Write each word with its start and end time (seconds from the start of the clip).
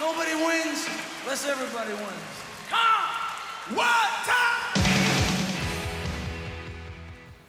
Nobody 0.00 0.34
wins 0.34 0.88
unless 1.22 1.48
everybody 1.48 1.92
wins. 1.92 2.34
Come! 2.70 3.76
Time! 4.24 4.84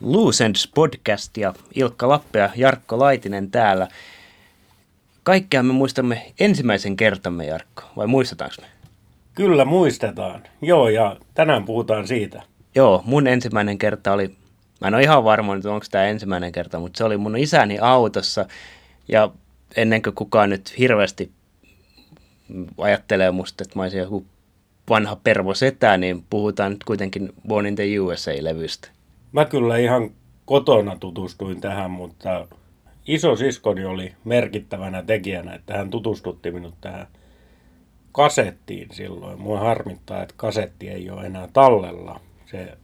Loose 0.01 0.45
Ends 0.45 0.71
podcast 0.75 1.37
ja 1.37 1.53
Ilkka 1.75 2.09
Lappe 2.09 2.39
ja 2.39 2.49
Jarkko 2.55 2.99
Laitinen 2.99 3.51
täällä. 3.51 3.87
Kaikkea 5.23 5.63
me 5.63 5.73
muistamme 5.73 6.33
ensimmäisen 6.39 6.97
kertamme, 6.97 7.45
Jarkko, 7.45 7.83
vai 7.97 8.07
muistetaanko 8.07 8.55
me? 8.61 8.67
Kyllä 9.33 9.65
muistetaan. 9.65 10.43
Joo, 10.61 10.89
ja 10.89 11.17
tänään 11.33 11.65
puhutaan 11.65 12.07
siitä. 12.07 12.43
Joo, 12.75 13.03
mun 13.05 13.27
ensimmäinen 13.27 13.77
kerta 13.77 14.13
oli, 14.13 14.35
mä 14.81 14.87
en 14.87 14.93
ole 14.93 15.03
ihan 15.03 15.23
varma 15.23 15.55
nyt 15.55 15.65
onko 15.65 15.85
tämä 15.91 16.03
ensimmäinen 16.03 16.51
kerta, 16.51 16.79
mutta 16.79 16.97
se 16.97 17.03
oli 17.03 17.17
mun 17.17 17.37
isäni 17.37 17.79
autossa 17.79 18.45
ja 19.07 19.29
ennen 19.75 20.01
kuin 20.01 20.15
kukaan 20.15 20.49
nyt 20.49 20.73
hirveästi 20.79 21.31
ajattelee 22.77 23.31
musta, 23.31 23.63
että 23.63 23.79
mä 23.79 23.83
olisin 23.83 23.99
joku 23.99 24.25
vanha 24.89 25.15
pervo 25.23 25.53
setä, 25.53 25.97
niin 25.97 26.23
puhutaan 26.29 26.71
nyt 26.71 26.83
kuitenkin 26.83 27.33
Born 27.47 27.65
in 27.65 27.75
the 27.75 27.99
USA-levystä. 27.99 28.89
Mä 29.31 29.45
kyllä 29.45 29.77
ihan 29.77 30.11
kotona 30.45 30.95
tutustuin 30.99 31.61
tähän, 31.61 31.91
mutta 31.91 32.47
iso 33.07 33.35
siskoni 33.35 33.85
oli 33.85 34.13
merkittävänä 34.23 35.03
tekijänä, 35.03 35.53
että 35.53 35.77
hän 35.77 35.89
tutustutti 35.89 36.51
minut 36.51 36.75
tähän 36.81 37.07
kasettiin 38.11 38.87
silloin. 38.91 39.41
Mua 39.41 39.59
harmittaa, 39.59 40.23
että 40.23 40.35
kasetti 40.37 40.89
ei 40.89 41.09
ole 41.09 41.25
enää 41.25 41.47
tallella. 41.53 42.19
Se, 42.45 42.77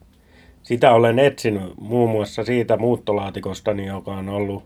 sitä 0.63 0.91
olen 0.91 1.19
etsinyt 1.19 1.73
muun 1.81 2.09
muassa 2.09 2.43
siitä 2.43 2.77
muuttolaatikostani, 2.77 3.85
joka 3.85 4.11
on 4.11 4.29
ollut 4.29 4.63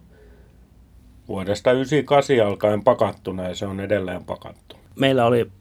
vuodesta 1.27 1.71
98 1.71 2.39
alkaen 2.39 2.83
pakattuna 2.83 3.43
ja 3.43 3.55
se 3.55 3.65
on 3.65 3.79
edelleen 3.79 4.23
pakattu. 4.23 4.84
Meillä 4.99 5.25
oli, 5.25 5.51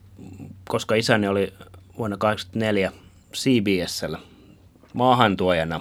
koska 0.68 0.94
isäni 0.94 1.28
oli 1.28 1.52
vuonna 1.98 2.16
1984 2.16 2.92
CBSllä 3.32 4.18
maahantuojana, 4.92 5.80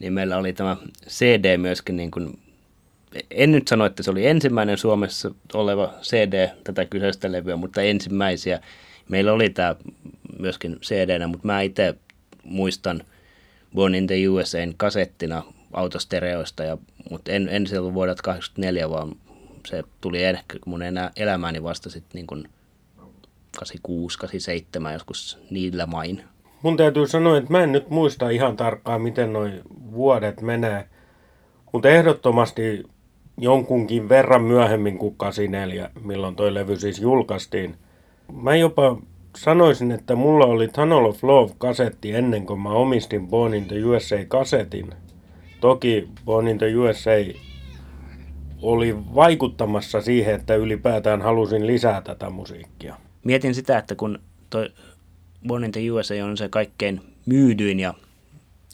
niin 0.00 0.12
meillä 0.12 0.36
oli 0.36 0.52
tämä 0.52 0.76
CD 1.08 1.56
myöskin 1.56 1.96
niin 1.96 2.10
kuin, 2.10 2.38
en 3.30 3.52
nyt 3.52 3.68
sano, 3.68 3.86
että 3.86 4.02
se 4.02 4.10
oli 4.10 4.26
ensimmäinen 4.26 4.78
Suomessa 4.78 5.30
oleva 5.54 5.94
CD 6.02 6.48
tätä 6.64 6.84
kyseistä 6.84 7.32
levyä, 7.32 7.56
mutta 7.56 7.82
ensimmäisiä. 7.82 8.60
Meillä 9.08 9.32
oli 9.32 9.50
tämä 9.50 9.76
myöskin 10.38 10.78
cd 10.80 11.26
mutta 11.26 11.46
mä 11.46 11.60
itse 11.60 11.94
muistan 12.44 13.04
Born 13.74 13.94
in 13.94 14.06
the 14.06 14.28
USAin 14.28 14.74
kasettina 14.76 15.42
autostereoista, 15.72 16.64
ja, 16.64 16.78
mutta 17.10 17.32
en, 17.32 17.48
en 17.48 17.66
ollut 17.78 17.94
vuodelta 17.94 18.22
84, 18.22 18.90
vaan 18.90 19.12
se 19.68 19.82
tuli 20.00 20.24
ehkä 20.24 20.58
mun 20.66 20.82
enää 20.82 21.10
elämääni 21.16 21.62
vasta 21.62 21.90
sitten 21.90 22.26
niin 22.26 22.48
86, 23.58 24.18
87 24.18 24.92
joskus 24.92 25.38
niillä 25.50 25.86
main. 25.86 26.24
Mun 26.62 26.76
täytyy 26.76 27.06
sanoa, 27.06 27.36
että 27.38 27.52
mä 27.52 27.62
en 27.62 27.72
nyt 27.72 27.90
muista 27.90 28.30
ihan 28.30 28.56
tarkkaan, 28.56 29.02
miten 29.02 29.32
noin 29.32 29.60
vuodet 29.92 30.40
menee, 30.40 30.88
mutta 31.72 31.88
ehdottomasti 31.88 32.84
jonkunkin 33.36 34.08
verran 34.08 34.42
myöhemmin 34.42 34.98
kuin 34.98 35.14
84, 35.16 35.90
milloin 36.04 36.36
toi 36.36 36.54
levy 36.54 36.76
siis 36.76 36.98
julkaistiin. 36.98 37.76
Mä 38.42 38.56
jopa 38.56 38.96
sanoisin, 39.36 39.92
että 39.92 40.14
mulla 40.14 40.46
oli 40.46 40.68
Tunnel 40.68 41.04
of 41.04 41.24
Love-kasetti 41.24 42.14
ennen 42.14 42.46
kuin 42.46 42.60
mä 42.60 42.68
omistin 42.68 43.28
Born 43.28 43.54
in 43.54 43.64
the 43.64 43.84
USA-kasetin. 43.84 44.94
Toki 45.60 46.08
Born 46.24 46.48
in 46.48 46.58
the 46.58 46.76
USA 46.76 47.10
oli 48.62 48.96
vaikuttamassa 49.14 50.00
siihen, 50.00 50.34
että 50.34 50.54
ylipäätään 50.54 51.22
halusin 51.22 51.66
lisää 51.66 52.00
tätä 52.00 52.30
musiikkia. 52.30 52.96
Mietin 53.24 53.54
sitä, 53.54 53.78
että 53.78 53.94
kun 53.94 54.18
toi 54.50 54.72
Born 55.46 55.64
in 55.64 55.72
the 55.72 55.90
USA 55.90 56.14
on 56.24 56.36
se 56.36 56.48
kaikkein 56.48 57.00
myydyin 57.26 57.80
ja 57.80 57.94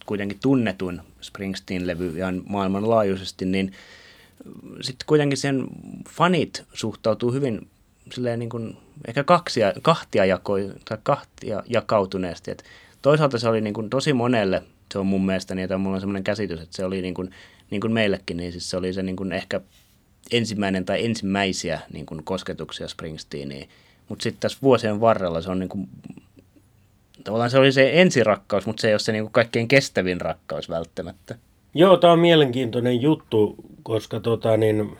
kuitenkin 0.07 0.39
tunnetuin 0.43 1.01
Springsteen-levy 1.21 2.17
ihan 2.17 2.43
maailmanlaajuisesti, 2.47 3.45
niin 3.45 3.73
sitten 4.81 5.07
kuitenkin 5.07 5.39
sen 5.39 5.67
fanit 6.09 6.65
suhtautuu 6.73 7.33
hyvin 7.33 7.69
silleen 8.13 8.39
niin 8.39 8.51
kuin 8.51 8.77
ehkä 9.09 9.25
kaksia, 9.25 9.73
kahtia, 9.83 10.25
jakoi, 10.25 10.73
tai 10.85 10.99
kahtia 11.03 11.63
jakautuneesti. 11.67 12.51
Et 12.51 12.65
toisaalta 13.03 13.39
se 13.39 13.49
oli 13.49 13.61
niin 13.61 13.75
kuin 13.75 13.91
tosi 13.91 14.13
monelle, 14.13 14.63
se 14.93 14.99
on 14.99 15.07
mun 15.07 15.27
mielestä, 15.27 15.55
niin, 15.55 15.65
että 15.65 15.79
mulla 15.79 15.95
on 15.95 16.01
semmoinen 16.01 16.25
käsitys, 16.25 16.61
että 16.61 16.77
se 16.77 16.85
oli 16.85 17.03
niin 17.03 17.15
kuin, 17.15 17.31
niin 17.71 17.81
kuin 17.81 17.93
meillekin, 17.93 18.37
niin 18.37 18.53
siis 18.53 18.71
se 18.71 18.77
oli 18.77 18.93
se 18.93 19.03
niin 19.03 19.17
kuin 19.17 19.33
ehkä 19.33 19.61
ensimmäinen 20.31 20.85
tai 20.85 21.05
ensimmäisiä 21.05 21.81
niin 21.93 22.07
kuin 22.07 22.25
kosketuksia 22.25 22.89
Springsteeniin. 22.89 23.69
Mutta 24.09 24.23
sitten 24.23 24.41
tässä 24.41 24.59
vuosien 24.63 25.01
varrella 25.01 25.41
se 25.41 25.51
on 25.51 25.59
niin 25.59 25.69
kuin, 25.69 25.89
tavallaan 27.25 27.51
se 27.51 27.59
oli 27.59 27.73
se 27.73 28.01
ensirakkaus, 28.01 28.67
mutta 28.67 28.81
se 28.81 28.89
ei 28.89 28.95
ole 28.95 28.99
se 28.99 29.13
niin 29.13 29.25
kuin 29.25 29.33
kaikkein 29.33 29.69
kestävin 29.69 30.21
rakkaus 30.21 30.69
välttämättä. 30.69 31.35
Joo, 31.75 31.97
tämä 31.97 32.13
on 32.13 32.19
mielenkiintoinen 32.19 33.03
juttu, 33.03 33.57
koska 33.83 34.21
tota, 34.21 34.57
niin, 34.57 34.97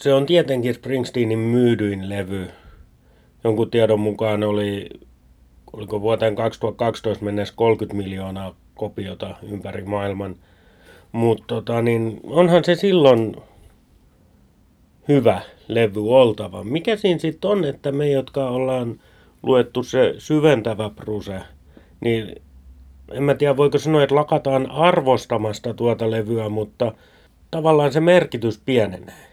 se 0.00 0.14
on 0.14 0.26
tietenkin 0.26 0.74
Springsteenin 0.74 1.38
myydyin 1.38 2.08
levy. 2.08 2.50
Jonkun 3.44 3.70
tiedon 3.70 4.00
mukaan 4.00 4.42
oli, 4.42 4.90
oliko 5.72 6.00
vuoteen 6.00 6.36
2012 6.36 7.24
mennessä 7.24 7.54
30 7.56 7.96
miljoonaa 7.96 8.54
kopiota 8.74 9.36
ympäri 9.42 9.84
maailman. 9.84 10.36
Mutta 11.12 11.44
tota, 11.46 11.82
niin, 11.82 12.20
onhan 12.24 12.64
se 12.64 12.74
silloin 12.74 13.36
hyvä 15.08 15.40
levy 15.68 16.10
oltava. 16.10 16.64
Mikä 16.64 16.96
siinä 16.96 17.18
sitten 17.18 17.50
on, 17.50 17.64
että 17.64 17.92
me, 17.92 18.10
jotka 18.10 18.48
ollaan 18.48 19.00
luettu 19.42 19.82
se 19.82 20.14
syventävä 20.18 20.90
pruse, 20.90 21.40
niin 22.00 22.42
en 23.12 23.22
mä 23.22 23.34
tiedä 23.34 23.56
voiko 23.56 23.78
sanoa, 23.78 24.02
että 24.02 24.14
lakataan 24.14 24.70
arvostamasta 24.70 25.74
tuota 25.74 26.10
levyä, 26.10 26.48
mutta 26.48 26.92
tavallaan 27.50 27.92
se 27.92 28.00
merkitys 28.00 28.60
pienenee. 28.64 29.26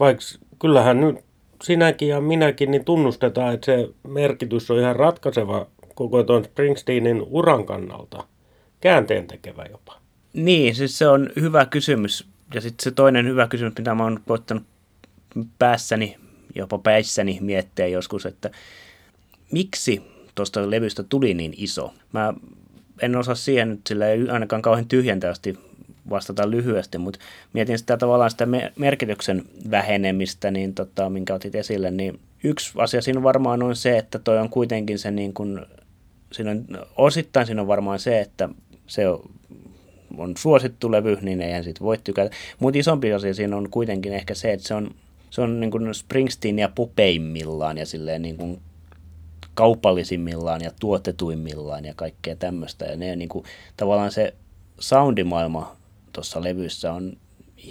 Vaikka 0.00 0.22
kyllähän 0.58 1.00
nyt 1.00 1.16
sinäkin 1.62 2.08
ja 2.08 2.20
minäkin 2.20 2.70
niin 2.70 2.84
tunnustetaan, 2.84 3.54
että 3.54 3.64
se 3.64 3.88
merkitys 4.08 4.70
on 4.70 4.78
ihan 4.78 4.96
ratkaiseva 4.96 5.66
koko 5.94 6.22
tuon 6.22 6.44
Springsteenin 6.44 7.22
uran 7.30 7.66
kannalta. 7.66 8.24
Käänteen 8.80 9.26
tekevä 9.26 9.64
jopa. 9.70 9.94
Niin, 10.32 10.74
siis 10.74 10.98
se 10.98 11.08
on 11.08 11.30
hyvä 11.40 11.66
kysymys. 11.66 12.28
Ja 12.54 12.60
sitten 12.60 12.84
se 12.84 12.90
toinen 12.90 13.26
hyvä 13.26 13.46
kysymys, 13.46 13.74
mitä 13.78 13.94
mä 13.94 14.04
oon 14.04 14.20
koittanut 14.26 14.62
päässäni, 15.58 16.16
jopa 16.54 16.78
päissäni 16.78 17.38
miettiä 17.40 17.86
joskus, 17.86 18.26
että 18.26 18.50
miksi 19.52 20.02
tuosta 20.34 20.70
levystä 20.70 21.02
tuli 21.02 21.34
niin 21.34 21.54
iso. 21.56 21.94
Mä 22.12 22.34
en 23.02 23.16
osaa 23.16 23.34
siihen 23.34 23.68
nyt 23.68 23.80
sillä 23.86 24.08
ei 24.08 24.28
ainakaan 24.28 24.62
kauhean 24.62 24.88
tyhjentävästi 24.88 25.58
vastata 26.10 26.50
lyhyesti, 26.50 26.98
mutta 26.98 27.20
mietin 27.52 27.78
sitä 27.78 27.96
tavallaan 27.96 28.30
sitä 28.30 28.46
merkityksen 28.76 29.44
vähenemistä, 29.70 30.50
niin 30.50 30.74
tota, 30.74 31.10
minkä 31.10 31.34
otit 31.34 31.54
esille, 31.54 31.90
niin 31.90 32.20
yksi 32.44 32.72
asia 32.76 33.02
siinä 33.02 33.22
varmaan 33.22 33.62
on 33.62 33.76
se, 33.76 33.98
että 33.98 34.18
toi 34.18 34.38
on 34.38 34.50
kuitenkin 34.50 34.98
se 34.98 35.10
niin 35.10 35.34
kuin, 35.34 35.60
siinä 36.32 36.50
on, 36.50 36.64
osittain 36.96 37.46
siinä 37.46 37.62
on 37.62 37.68
varmaan 37.68 37.98
se, 37.98 38.20
että 38.20 38.48
se 38.86 39.08
on, 39.08 39.30
on 40.16 40.36
suosittu 40.36 40.90
levy, 40.90 41.18
niin 41.22 41.40
eihän 41.40 41.64
siitä 41.64 41.80
voi 41.80 41.98
tykätä. 42.04 42.36
Mutta 42.58 42.78
isompi 42.78 43.12
asia 43.12 43.34
siinä 43.34 43.56
on 43.56 43.70
kuitenkin 43.70 44.12
ehkä 44.12 44.34
se, 44.34 44.52
että 44.52 44.68
se 44.68 44.74
on, 44.74 44.90
se 45.30 45.40
on 45.40 45.60
niin 45.60 45.70
kuin 45.70 45.94
Springsteenia 45.94 46.68
pupeimmillaan 46.74 47.78
ja 47.78 47.86
silleen 47.86 48.22
niin 48.22 48.36
kuin 48.36 48.60
kaupallisimmillaan 49.54 50.60
ja 50.60 50.70
tuotetuimmillaan 50.80 51.84
ja 51.84 51.92
kaikkea 51.96 52.36
tämmöistä. 52.36 52.84
Ja 52.84 52.96
ne 52.96 53.16
niin 53.16 53.28
kuin, 53.28 53.44
tavallaan 53.76 54.12
se 54.12 54.34
soundimaailma 54.78 55.76
tuossa 56.12 56.42
levyssä 56.42 56.92
on 56.92 57.12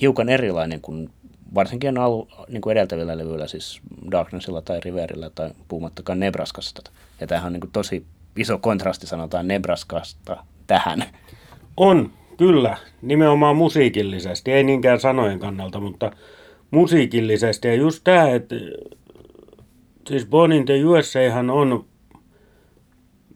hiukan 0.01 0.29
erilainen 0.29 0.81
kuin 0.81 1.09
varsinkin 1.55 1.97
al, 1.97 2.23
niin 2.47 2.61
kuin 2.61 2.71
edeltävillä 2.71 3.17
levyillä, 3.17 3.47
siis 3.47 3.81
Darknessilla 4.11 4.61
tai 4.61 4.79
Riverillä 4.85 5.29
tai 5.29 5.49
puhumattakaan 5.67 6.19
Nebraskasta. 6.19 6.91
Ja 7.21 7.27
tämähän 7.27 7.47
on 7.47 7.53
niin 7.53 7.61
kuin 7.61 7.71
tosi 7.71 8.05
iso 8.37 8.57
kontrasti 8.57 9.07
sanotaan 9.07 9.47
Nebraskasta 9.47 10.43
tähän. 10.67 11.03
On, 11.77 12.11
kyllä. 12.37 12.77
Nimenomaan 13.01 13.55
musiikillisesti, 13.55 14.51
ei 14.51 14.63
niinkään 14.63 14.99
sanojen 14.99 15.39
kannalta, 15.39 15.79
mutta 15.79 16.11
musiikillisesti. 16.71 17.67
Ja 17.67 17.75
just 17.75 18.01
tämä, 18.03 18.29
että 18.29 18.55
siis 20.07 20.25
Born 20.25 20.51
in 20.51 20.65
the 20.65 20.85
USAhan 20.85 21.49
on 21.49 21.85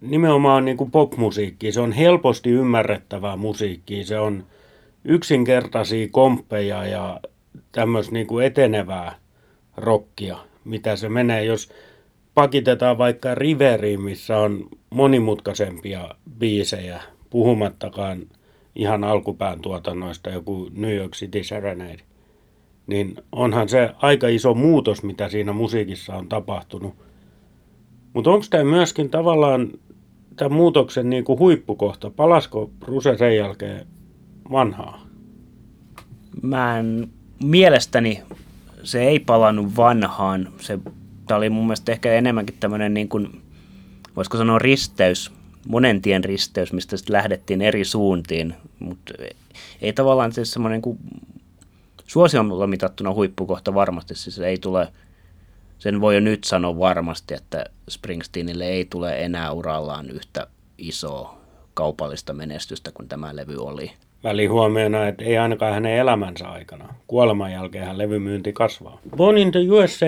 nimenomaan 0.02 0.66
niin 0.66 0.78
kuin 0.78 0.92
popmusiikki. 0.92 1.72
Se 1.72 1.82
on 1.82 1.92
helposti 1.92 2.50
ymmärrettävää 2.50 3.36
musiikkia. 3.36 4.06
Se 4.06 4.20
on 4.20 4.44
yksinkertaisia 5.06 6.08
komppeja 6.12 6.86
ja 6.86 7.20
tämmöistä 7.72 8.14
niin 8.14 8.28
kuin 8.28 8.46
etenevää 8.46 9.16
rockia, 9.78 10.38
mitä 10.66 10.96
se 10.96 11.10
menee, 11.10 11.44
jos 11.46 11.70
pakitetaan 12.34 12.98
vaikka 12.98 13.36
Riveriin, 13.36 14.02
missä 14.02 14.38
on 14.38 14.70
monimutkaisempia 14.90 16.10
biisejä, 16.40 17.02
puhumattakaan 17.30 18.22
ihan 18.76 19.04
alkupään 19.04 19.60
tuotannoista, 19.62 20.30
joku 20.30 20.70
New 20.74 20.96
York 20.96 21.14
City 21.14 21.44
Serenade. 21.44 22.11
Niin 22.88 23.16
onhan 23.32 23.70
se 23.70 23.90
aika 23.98 24.28
iso 24.28 24.54
muutos, 24.54 25.04
mitä 25.04 25.30
siinä 25.30 25.54
musiikissa 25.54 26.16
on 26.16 26.30
tapahtunut. 26.30 26.96
Mutta 28.14 28.30
onko 28.30 28.46
tämä 28.50 28.64
myöskin 28.64 29.10
tavallaan 29.10 29.72
tämän 30.36 30.54
muutoksen 30.54 31.10
niin 31.10 31.24
kuin 31.24 31.40
huippukohta? 31.40 32.10
Palasko 32.10 32.72
Bruse 32.80 33.18
sen 33.18 33.38
jälkeen 33.38 33.88
vanhaa? 34.52 35.08
Mä 36.42 36.80
en, 36.80 37.10
mielestäni 37.44 38.22
se 38.84 39.04
ei 39.04 39.20
palannut 39.20 39.78
vanhaan. 39.78 40.50
Se, 40.60 40.80
tämä 41.28 41.38
oli 41.38 41.50
mun 41.50 41.66
mielestä 41.66 41.92
ehkä 41.92 42.14
enemmänkin 42.14 42.56
tämmöinen 42.60 42.94
niin 42.94 43.10
kuin, 43.10 43.42
voisiko 44.16 44.38
sanoa 44.38 44.60
risteys, 44.60 45.32
monen 45.68 46.02
tien 46.02 46.24
risteys, 46.24 46.74
mistä 46.74 46.98
sitten 46.98 47.14
lähdettiin 47.14 47.62
eri 47.62 47.86
suuntiin, 47.86 48.54
mutta 48.80 49.14
ei 49.82 49.94
tavallaan 49.94 50.32
se 50.32 50.46
semmoinen 50.46 50.82
kuin 50.82 50.98
suosiolla 52.12 52.68
mitattuna 52.68 53.14
huippukohta 53.14 53.74
varmasti, 53.74 54.16
siis 54.16 54.40
ei 54.40 54.58
tule, 54.58 54.88
sen 55.80 56.02
voi 56.02 56.16
jo 56.16 56.20
nyt 56.20 56.44
sanoa 56.44 56.80
varmasti, 56.80 57.34
että 57.34 57.66
Springsteenille 57.90 58.66
ei 58.66 58.86
tule 58.86 59.22
enää 59.22 59.52
urallaan 59.52 60.10
yhtä 60.10 60.48
isoa 60.78 61.38
kaupallista 61.74 62.34
menestystä 62.34 62.92
kuin 62.92 63.10
tämä 63.10 63.36
levy 63.36 63.56
oli. 63.58 63.92
Välihuomiona, 64.24 65.08
että 65.08 65.24
ei 65.24 65.38
ainakaan 65.38 65.74
hänen 65.74 65.98
elämänsä 65.98 66.50
aikana. 66.50 66.94
Kuoleman 67.08 67.52
jälkeen 67.52 67.98
levymyynti 67.98 68.54
kasvaa. 68.54 69.00
Born 69.18 69.38
in 69.38 69.52
the 69.52 69.60
USA, 69.70 70.06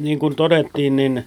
niin 0.00 0.18
kuin 0.18 0.34
todettiin, 0.36 0.96
niin 0.96 1.24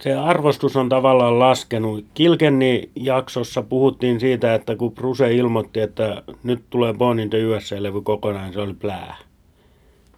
se 0.00 0.14
arvostus 0.14 0.76
on 0.76 0.88
tavallaan 0.88 1.38
laskenut. 1.38 2.04
Kilkenni 2.14 2.90
jaksossa 2.94 3.62
puhuttiin 3.62 4.20
siitä, 4.20 4.54
että 4.54 4.76
kun 4.76 4.92
Bruse 4.92 5.34
ilmoitti, 5.34 5.80
että 5.80 6.22
nyt 6.42 6.62
tulee 6.70 6.94
Born 6.94 7.18
in 7.18 7.30
the 7.30 7.46
USA-levy 7.46 8.00
kokonaan, 8.00 8.52
se 8.52 8.60
oli 8.60 8.74
plää. 8.74 9.16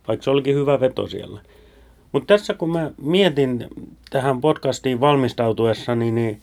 Vaikka 0.08 0.24
se 0.24 0.30
olikin 0.30 0.54
hyvä 0.54 0.80
veto 0.80 1.06
siellä. 1.06 1.40
Mutta 2.12 2.26
tässä 2.26 2.54
kun 2.54 2.70
mä 2.70 2.90
mietin 3.02 3.66
tähän 4.10 4.40
podcastiin 4.40 5.00
valmistautuessani, 5.00 6.10
niin 6.10 6.40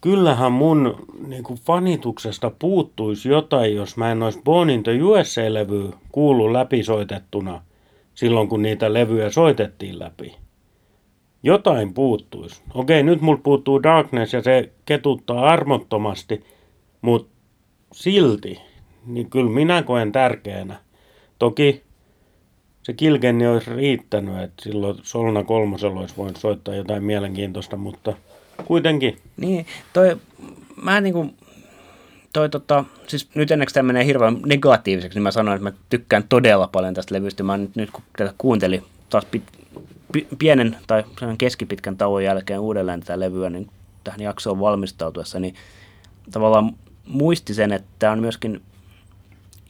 kyllähän 0.00 0.52
mun 0.52 1.06
niin 1.26 1.42
kuin 1.42 1.60
fanituksesta 1.66 2.52
puuttuisi 2.58 3.28
jotain, 3.28 3.76
jos 3.76 3.96
mä 3.96 4.12
en 4.12 4.22
olisi 4.22 4.40
Born 4.44 4.70
in 4.70 4.82
the 4.82 5.02
USA-levyä 5.02 5.96
kuullut 6.12 6.52
läpisoitettuna 6.52 7.62
silloin, 8.14 8.48
kun 8.48 8.62
niitä 8.62 8.92
levyjä 8.92 9.30
soitettiin 9.30 9.98
läpi 9.98 10.36
jotain 11.42 11.94
puuttuisi. 11.94 12.62
Okei, 12.74 13.02
nyt 13.02 13.20
mulla 13.20 13.40
puuttuu 13.42 13.82
Darkness 13.82 14.32
ja 14.32 14.42
se 14.42 14.72
ketuttaa 14.84 15.50
armottomasti, 15.50 16.44
mutta 17.00 17.32
silti, 17.92 18.60
niin 19.06 19.30
kyllä 19.30 19.50
minä 19.50 19.82
koen 19.82 20.12
tärkeänä. 20.12 20.76
Toki 21.38 21.82
se 22.82 22.92
Kilkenni 22.92 23.46
olisi 23.46 23.74
riittänyt, 23.74 24.42
että 24.42 24.62
silloin 24.62 24.98
Solna 25.02 25.44
kolmosella 25.44 26.00
olisi 26.00 26.16
voinut 26.16 26.36
soittaa 26.36 26.74
jotain 26.74 27.04
mielenkiintoista, 27.04 27.76
mutta 27.76 28.12
kuitenkin. 28.64 29.18
Niin, 29.36 29.66
toi, 29.92 30.16
mä 30.82 31.00
niin 31.00 31.14
kuin, 31.14 31.34
toi 32.32 32.48
tota, 32.48 32.84
siis 33.06 33.28
nyt 33.34 33.50
ennen 33.50 33.68
tämä 33.72 33.86
menee 33.86 34.04
hirveän 34.04 34.38
negatiiviseksi, 34.46 35.16
niin 35.16 35.22
mä 35.22 35.30
sanoin, 35.30 35.56
että 35.56 35.70
mä 35.70 35.76
tykkään 35.90 36.24
todella 36.28 36.66
paljon 36.66 36.94
tästä 36.94 37.14
levystä. 37.14 37.42
Mä 37.42 37.56
nyt, 37.56 37.76
nyt 37.76 37.90
kun 37.90 38.02
tätä 38.18 38.34
kuuntelin 38.38 38.82
taas 39.10 39.24
pit, 39.24 39.42
pienen 40.38 40.76
tai 40.86 41.04
keskipitkän 41.38 41.96
tauon 41.96 42.24
jälkeen 42.24 42.60
uudelleen 42.60 43.00
tätä 43.00 43.20
levyä 43.20 43.50
niin 43.50 43.70
tähän 44.04 44.20
jaksoon 44.20 44.60
valmistautuessa, 44.60 45.40
niin 45.40 45.54
tavallaan 46.30 46.72
muisti 47.06 47.54
sen, 47.54 47.72
että 47.72 48.12
on 48.12 48.18
myöskin 48.18 48.62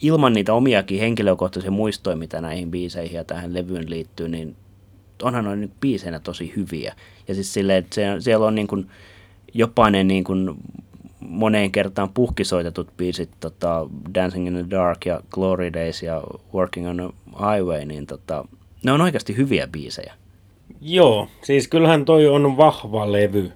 ilman 0.01 0.33
niitä 0.33 0.53
omiakin 0.53 0.99
henkilökohtaisia 0.99 1.71
muistoja, 1.71 2.15
mitä 2.15 2.41
näihin 2.41 2.71
biiseihin 2.71 3.15
ja 3.15 3.23
tähän 3.23 3.53
levyyn 3.53 3.89
liittyy, 3.89 4.29
niin 4.29 4.55
onhan 5.21 5.45
noin 5.45 5.71
biiseinä 5.79 6.19
tosi 6.19 6.53
hyviä. 6.55 6.95
Ja 7.27 7.33
siis 7.35 7.53
silleen, 7.53 7.77
että 7.77 8.01
siellä 8.19 8.45
on 8.45 8.55
niin 8.55 8.67
kuin 8.67 8.89
jopainen 9.53 10.07
niin 10.07 10.23
kuin 10.23 10.57
moneen 11.19 11.71
kertaan 11.71 12.09
puhkisoitetut 12.09 12.97
biisit, 12.97 13.29
tota, 13.39 13.87
Dancing 14.15 14.47
in 14.47 14.53
the 14.53 14.65
Dark 14.69 15.05
ja 15.05 15.21
Glory 15.31 15.73
Days 15.73 16.03
ja 16.03 16.23
Working 16.53 16.89
on 16.89 16.99
a 17.33 17.51
Highway, 17.51 17.85
niin 17.85 18.07
tota, 18.07 18.45
ne 18.83 18.91
on 18.91 19.01
oikeasti 19.01 19.37
hyviä 19.37 19.67
biisejä. 19.67 20.13
Joo, 20.85 21.27
siis 21.43 21.67
kyllähän 21.67 22.05
toi 22.05 22.27
on 22.27 22.57
vahva 22.57 23.11
levy, 23.11 23.51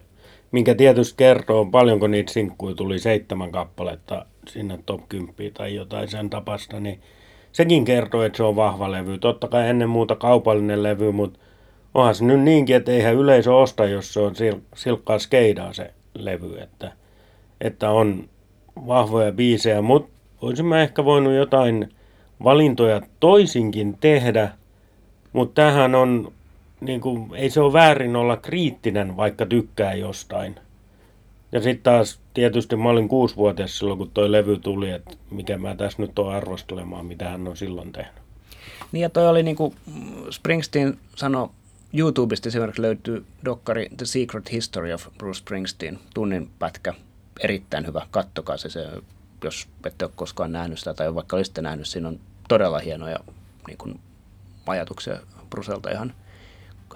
minkä 0.51 0.75
tietysti 0.75 1.13
kertoo, 1.17 1.65
paljonko 1.65 2.07
niitä 2.07 2.33
sinkkuja 2.33 2.75
tuli, 2.75 2.99
seitsemän 2.99 3.51
kappaletta 3.51 4.25
sinne 4.47 4.79
top 4.85 5.01
10 5.09 5.53
tai 5.53 5.75
jotain 5.75 6.07
sen 6.07 6.29
tapasta, 6.29 6.79
niin 6.79 7.01
sekin 7.51 7.85
kertoo, 7.85 8.23
että 8.23 8.37
se 8.37 8.43
on 8.43 8.55
vahva 8.55 8.91
levy. 8.91 9.17
Totta 9.17 9.47
kai 9.47 9.69
ennen 9.69 9.89
muuta 9.89 10.15
kaupallinen 10.15 10.83
levy, 10.83 11.11
mutta 11.11 11.39
onhan 11.93 12.15
se 12.15 12.25
nyt 12.25 12.39
niinkin, 12.39 12.75
että 12.75 12.91
eihän 12.91 13.15
yleisö 13.15 13.55
osta, 13.55 13.85
jos 13.85 14.13
se 14.13 14.19
on 14.19 14.33
sil- 14.39 14.61
silkkaa 14.75 15.19
skeidaa 15.19 15.73
se 15.73 15.93
levy, 16.13 16.57
että, 16.59 16.91
että 17.61 17.89
on 17.89 18.29
vahvoja 18.87 19.31
biisejä, 19.31 19.81
mutta 19.81 20.11
olisin 20.41 20.65
mä 20.65 20.81
ehkä 20.81 21.05
voinut 21.05 21.33
jotain 21.33 21.89
valintoja 22.43 23.01
toisinkin 23.19 23.97
tehdä, 23.99 24.49
mutta 25.33 25.61
tähän 25.61 25.95
on 25.95 26.31
niin 26.81 27.01
kuin, 27.01 27.35
ei 27.35 27.49
se 27.49 27.61
ole 27.61 27.73
väärin 27.73 28.15
olla 28.15 28.37
kriittinen, 28.37 29.17
vaikka 29.17 29.45
tykkää 29.45 29.93
jostain. 29.93 30.55
Ja 31.51 31.61
sitten 31.61 31.83
taas 31.83 32.19
tietysti 32.33 32.75
mä 32.75 32.89
olin 32.89 33.07
kuusivuotias 33.07 33.77
silloin, 33.77 33.97
kun 33.97 34.11
toi 34.11 34.31
levy 34.31 34.59
tuli, 34.59 34.91
että 34.91 35.17
mikä 35.31 35.57
mä 35.57 35.75
tässä 35.75 36.01
nyt 36.01 36.19
on 36.19 36.33
arvostelemaan, 36.33 37.05
mitä 37.05 37.29
hän 37.29 37.47
on 37.47 37.57
silloin 37.57 37.91
tehnyt. 37.91 38.21
Niin 38.91 39.01
ja 39.01 39.09
toi 39.09 39.27
oli 39.27 39.43
niin 39.43 39.55
kuin 39.55 39.75
Springsteen 40.29 40.97
sanoi, 41.15 41.49
YouTubesta 41.93 42.49
esimerkiksi 42.49 42.81
löytyy 42.81 43.25
dokkari 43.45 43.89
The 43.97 44.05
Secret 44.05 44.51
History 44.51 44.93
of 44.93 45.07
Bruce 45.17 45.39
Springsteen, 45.39 45.99
tunnin 46.13 46.49
pätkä, 46.59 46.93
erittäin 47.39 47.87
hyvä, 47.87 48.07
kattokaa 48.11 48.57
se, 48.57 48.69
se 48.69 48.87
jos 49.43 49.67
ette 49.85 50.05
ole 50.05 50.11
koskaan 50.15 50.51
nähnyt 50.51 50.79
sitä 50.79 50.93
tai 50.93 51.15
vaikka 51.15 51.35
olisitte 51.35 51.61
nähnyt, 51.61 51.87
siinä 51.87 52.07
on 52.07 52.19
todella 52.49 52.79
hienoja 52.79 53.19
niin 53.67 53.77
kuin, 53.77 53.99
ajatuksia 54.67 55.17
Bruselta 55.49 55.91
ihan– 55.91 56.13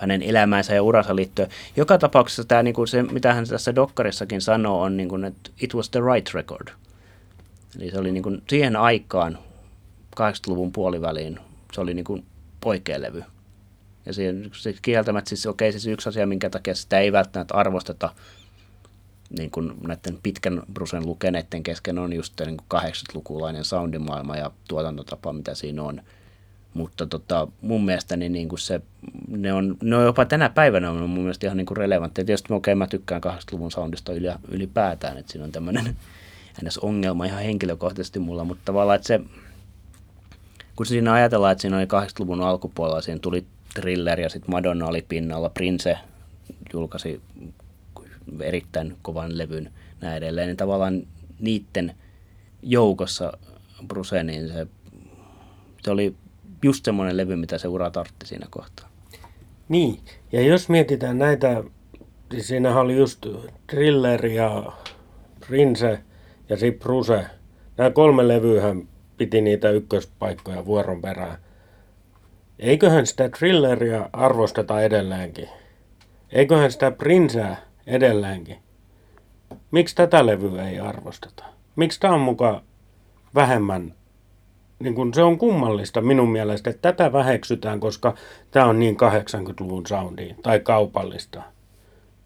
hänen 0.02 0.22
elämäänsä 0.22 0.76
ja 0.76 0.84
uransa 0.84 1.16
liittyen. 1.16 1.50
Joka 1.76 1.98
tapauksessa 1.98 2.44
tämä, 2.44 2.64
niin 2.64 2.74
kuin 2.74 2.88
se, 2.88 3.04
mitä 3.04 3.34
hän 3.34 3.48
tässä 3.48 3.76
dokkarissakin 3.76 4.42
sanoo, 4.42 4.82
on, 4.82 4.98
niin 4.98 5.10
kuin, 5.10 5.26
että 5.26 5.52
it 5.62 5.76
was 5.76 5.90
the 5.90 6.00
right 6.14 6.34
record. 6.34 6.68
Eli 7.80 7.92
se 7.92 8.00
oli 8.00 8.12
niin 8.12 8.24
kuin, 8.24 8.44
siihen 8.50 8.76
aikaan, 8.76 9.38
80-luvun 10.20 10.72
puoliväliin, 10.72 11.40
se 11.74 11.82
oli 11.82 11.94
niin 11.94 12.06
kuin 12.06 12.26
oikea 12.66 13.02
levy. 13.02 13.24
Ja 14.06 14.14
siihen, 14.14 14.52
se 14.54 14.76
kieltämättä 14.82 15.30
siis, 15.30 15.46
okei, 15.46 15.70
okay, 15.70 15.80
siis 15.80 15.94
yksi 15.94 16.10
asia, 16.10 16.28
minkä 16.28 16.50
takia 16.50 16.76
sitä 16.76 17.00
ei 17.00 17.12
välttämättä 17.12 17.54
arvosteta 17.54 18.10
niin 19.38 19.52
kuin 19.52 19.74
näiden 19.88 20.20
pitkän 20.24 20.64
brusen 20.74 21.06
lukeneiden 21.06 21.64
kesken 21.64 22.00
on 22.00 22.14
just 22.14 22.34
niin 22.46 22.58
kuin 22.58 22.82
80-lukulainen 22.82 23.64
soundimaailma 23.64 24.38
ja 24.38 24.52
tuotantotapa, 24.68 25.34
mitä 25.34 25.56
siinä 25.56 25.84
on– 25.84 26.02
mutta 26.74 27.06
tota, 27.06 27.48
mun 27.62 27.86
mielestä 27.86 28.18
niin, 28.18 28.32
niin 28.32 28.50
kuin 28.50 28.60
se, 28.60 28.82
ne, 29.28 29.54
on, 29.54 29.78
ne 29.84 29.96
on 29.96 30.06
jopa 30.06 30.26
tänä 30.26 30.50
päivänä 30.50 30.92
on 30.92 31.10
mun 31.10 31.24
mielestä 31.24 31.48
ihan 31.48 31.58
niin 31.58 31.66
kuin 31.66 31.78
relevantteja. 31.78 32.26
Tietysti 32.26 32.54
okei, 32.54 32.76
mä 32.76 32.88
tykkään 32.88 33.22
80-luvun 33.26 33.72
soundista 33.72 34.14
yli, 34.14 34.28
ylipäätään, 34.52 35.18
että 35.18 35.32
siinä 35.32 35.46
on 35.46 35.52
tämmöinen 35.52 35.98
ns. 36.66 36.78
ongelma 36.90 37.26
ihan 37.26 37.44
henkilökohtaisesti 37.44 38.20
mulla, 38.20 38.44
mutta 38.44 38.62
tavallaan, 38.66 38.96
että 38.96 39.08
se, 39.08 39.20
kun 40.76 40.86
siinä 40.86 41.14
ajatellaan, 41.14 41.52
että 41.52 41.62
siinä 41.62 41.78
oli 41.78 41.86
80-luvun 41.86 42.42
alkupuolella, 42.42 43.02
siinä 43.02 43.20
tuli 43.20 43.46
Thriller 43.74 44.20
ja 44.20 44.30
sitten 44.30 44.52
Madonna 44.52 44.88
oli 44.88 45.06
pinnalla, 45.10 45.50
Prince 45.50 45.98
julkaisi 46.74 47.22
erittäin 48.40 48.98
kovan 49.02 49.38
levyn 49.38 49.72
näin 50.02 50.18
edelleen, 50.18 50.48
niin 50.48 50.58
tavallaan 50.58 51.08
niiden 51.40 51.96
joukossa 52.64 53.34
Bruce, 53.88 54.24
niin 54.24 54.48
se, 54.48 54.68
se 55.84 55.92
oli 55.92 56.16
just 56.62 56.86
semmoinen 56.86 57.18
levy, 57.18 57.36
mitä 57.36 57.58
se 57.58 57.68
ura 57.68 57.92
tartti 57.92 58.26
siinä 58.26 58.48
kohtaa. 58.50 58.90
Niin, 59.70 60.00
ja 60.32 60.42
jos 60.42 60.70
mietitään 60.70 61.18
näitä, 61.18 61.64
siis 62.32 62.48
siinähän 62.48 62.82
oli 62.82 62.98
just 62.98 63.26
Thriller 63.68 64.26
ja 64.26 64.72
Prince 65.48 66.00
ja 66.50 66.58
sitten 66.58 66.84
Bruce. 66.84 67.26
Nämä 67.78 67.90
kolme 67.90 68.28
levyähän 68.28 68.88
piti 69.18 69.42
niitä 69.42 69.70
ykköspaikkoja 69.70 70.66
vuoron 70.66 71.02
perään. 71.02 71.38
Eiköhän 72.60 73.08
sitä 73.08 73.30
Thrilleria 73.30 74.10
arvosteta 74.14 74.82
edelleenkin? 74.82 75.50
Eiköhän 76.32 76.72
sitä 76.72 76.92
Princeä 76.92 77.58
edelleenkin? 77.88 78.58
Miksi 79.72 79.96
tätä 79.96 80.26
levyä 80.26 80.70
ei 80.70 80.80
arvosteta? 80.80 81.44
Miksi 81.76 82.00
tämä 82.00 82.14
on 82.14 82.22
muka 82.22 82.62
vähemmän 83.36 83.94
niin 84.82 84.96
kun 84.96 85.14
se 85.14 85.24
on 85.24 85.38
kummallista 85.38 86.02
minun 86.02 86.32
mielestä, 86.32 86.70
että 86.70 86.92
tätä 86.92 87.14
väheksytään, 87.14 87.80
koska 87.80 88.14
tämä 88.52 88.66
on 88.66 88.80
niin 88.80 88.96
80-luvun 88.96 89.88
soundi 89.88 90.36
tai 90.44 90.60
kaupallista. 90.60 91.42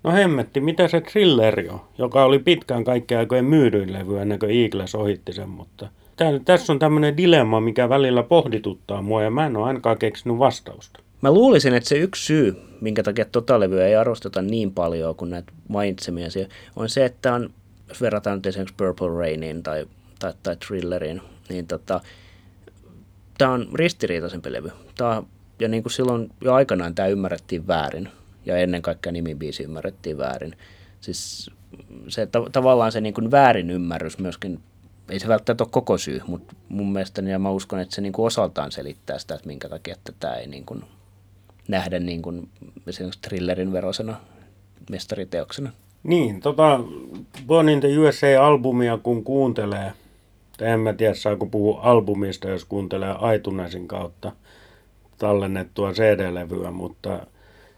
No 0.04 0.12
hemmetti, 0.12 0.62
mitä 0.62 0.88
se 0.88 1.02
Trilleri 1.02 1.70
on, 1.70 1.82
joka 1.98 2.26
oli 2.26 2.40
pitkään 2.40 2.84
kaikkien 2.84 3.20
aikojen 3.20 3.46
myydyin 3.46 3.94
levy 3.94 4.20
ennen 4.20 4.40
kuin 4.40 4.52
Eagles 4.52 4.96
ohitti 4.96 5.34
sen, 5.34 5.50
mutta 5.50 5.88
tää, 6.16 6.40
tässä 6.46 6.74
on 6.74 6.80
tämmöinen 6.80 7.18
dilemma, 7.18 7.60
mikä 7.60 7.90
välillä 7.90 8.24
pohdituttaa 8.24 9.02
mua 9.02 9.24
ja 9.24 9.30
mä 9.30 9.46
en 9.46 9.58
ole 9.58 9.68
ainakaan 9.68 9.98
keksinyt 9.98 10.40
vastausta. 10.40 11.00
Mä 11.22 11.32
luulisin, 11.32 11.74
että 11.74 11.90
se 11.90 11.96
yksi 11.96 12.26
syy, 12.26 12.56
minkä 12.82 13.04
takia 13.04 13.26
tota 13.26 13.60
levyä 13.60 13.88
ei 13.88 13.96
arvosteta 13.96 14.42
niin 14.42 14.72
paljon 14.72 15.16
kuin 15.16 15.32
näitä 15.32 15.54
mainitsemia, 15.68 16.28
on 16.76 16.90
se, 16.90 17.06
että 17.06 17.34
on, 17.34 17.50
jos 17.90 18.02
verrataan 18.02 18.38
nyt 18.38 18.46
esimerkiksi 18.46 18.76
Purple 18.78 19.20
Rainiin 19.20 19.64
tai, 19.64 19.86
tai, 20.20 20.34
tai 20.44 20.56
Thrilleriin, 20.56 21.22
niin 21.50 21.68
tota, 21.68 22.02
tämä 23.38 23.52
on 23.52 23.68
ristiriitaisempi 23.74 24.52
levy. 24.52 24.72
Tää, 24.98 25.24
ja 25.60 25.68
niin 25.68 25.84
kuin 25.84 25.94
silloin 25.94 26.30
jo 26.42 26.54
aikanaan 26.54 26.96
tämä 26.96 27.08
ymmärrettiin 27.08 27.68
väärin, 27.68 28.10
ja 28.46 28.58
ennen 28.58 28.82
kaikkea 28.82 29.12
nimibiisi 29.12 29.64
ymmärrettiin 29.64 30.18
väärin. 30.18 30.56
Siis 31.02 31.52
se 32.08 32.28
tavallaan 32.52 32.92
se 32.92 33.02
niin 33.02 33.14
kuin 33.14 33.32
väärin 33.32 33.70
ymmärrys 33.70 34.20
myöskin, 34.20 34.60
ei 35.10 35.20
se 35.20 35.28
välttämättä 35.28 35.64
ole 35.64 35.70
koko 35.72 35.98
syy, 35.98 36.22
mutta 36.28 36.56
mun 36.70 36.92
mielestä 36.92 37.22
ja 37.22 37.40
mä 37.40 37.50
uskon, 37.50 37.80
että 37.80 37.96
se 37.96 38.02
niin 38.02 38.14
kuin 38.14 38.26
osaltaan 38.26 38.72
selittää 38.72 39.20
sitä, 39.20 39.36
että 39.36 39.48
minkä 39.48 39.70
takia 39.70 39.94
että 39.94 40.14
tämä 40.20 40.36
ei 40.36 40.48
niin 40.48 40.66
kuin 40.66 40.84
nähdä 41.68 42.00
niin 42.00 42.22
kuin 42.22 42.50
esimerkiksi 42.88 43.22
thrillerin 43.22 43.72
verosena 43.72 44.16
mestariteoksena. 44.90 45.72
Niin, 46.04 46.42
tota, 46.42 46.80
Born 47.48 47.70
in 47.70 47.80
the 47.80 47.98
USA-albumia 47.98 48.98
kun 48.98 49.24
kuuntelee, 49.24 49.94
tai 50.58 50.68
en 50.68 50.80
mä 50.80 50.94
tiedä 50.94 51.14
saako 51.14 51.46
puhua 51.46 51.80
albumista, 51.82 52.50
jos 52.50 52.66
kuuntelee 52.66 53.16
iTunesin 53.36 53.88
kautta 53.88 54.32
tallennettua 55.18 55.94
CD-levyä, 55.94 56.72
mutta 56.72 57.28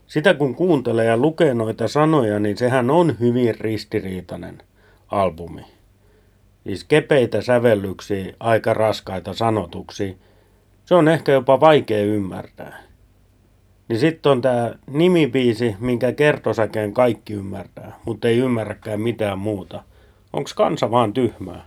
sitä 0.07 0.33
kun 0.33 0.55
kuuntelee 0.55 1.05
ja 1.05 1.17
lukee 1.17 1.53
noita 1.53 1.87
sanoja, 1.87 2.39
niin 2.39 2.57
sehän 2.57 2.89
on 2.89 3.15
hyvin 3.19 3.55
ristiriitainen 3.59 4.57
albumi. 5.07 5.61
Siis 6.63 6.83
kepeitä 6.83 7.41
sävellyksiä, 7.41 8.33
aika 8.39 8.73
raskaita 8.73 9.33
sanotuksia. 9.33 10.13
Se 10.85 10.95
on 10.95 11.07
ehkä 11.07 11.31
jopa 11.31 11.59
vaikea 11.59 12.03
ymmärtää. 12.03 12.77
Niin 13.89 13.99
sitten 13.99 14.31
on 14.31 14.41
tämä 14.41 14.73
nimibiisi, 14.91 15.75
minkä 15.79 16.11
kertosäkeen 16.11 16.93
kaikki 16.93 17.33
ymmärtää, 17.33 17.99
mutta 18.05 18.27
ei 18.27 18.37
ymmärräkään 18.37 19.01
mitään 19.01 19.39
muuta. 19.39 19.83
Onko 20.33 20.49
kansa 20.55 20.91
vaan 20.91 21.13
tyhmää? 21.13 21.65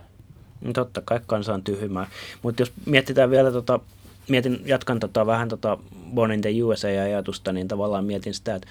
No 0.61 0.73
totta 0.73 1.01
kai 1.05 1.19
kansa 1.27 1.53
on 1.53 1.63
tyhmää. 1.63 2.07
Mutta 2.41 2.61
jos 2.61 2.73
mietitään 2.85 3.29
vielä, 3.29 3.51
tota, 3.51 3.79
mietin, 4.29 4.61
jatkan 4.65 4.99
tota, 4.99 5.25
vähän 5.25 5.49
tota 5.49 5.77
Born 6.13 6.31
in 6.31 6.41
the 6.41 6.63
USA-ajatusta, 6.63 7.53
niin 7.53 7.67
tavallaan 7.67 8.05
mietin 8.05 8.33
sitä, 8.33 8.55
että 8.55 8.67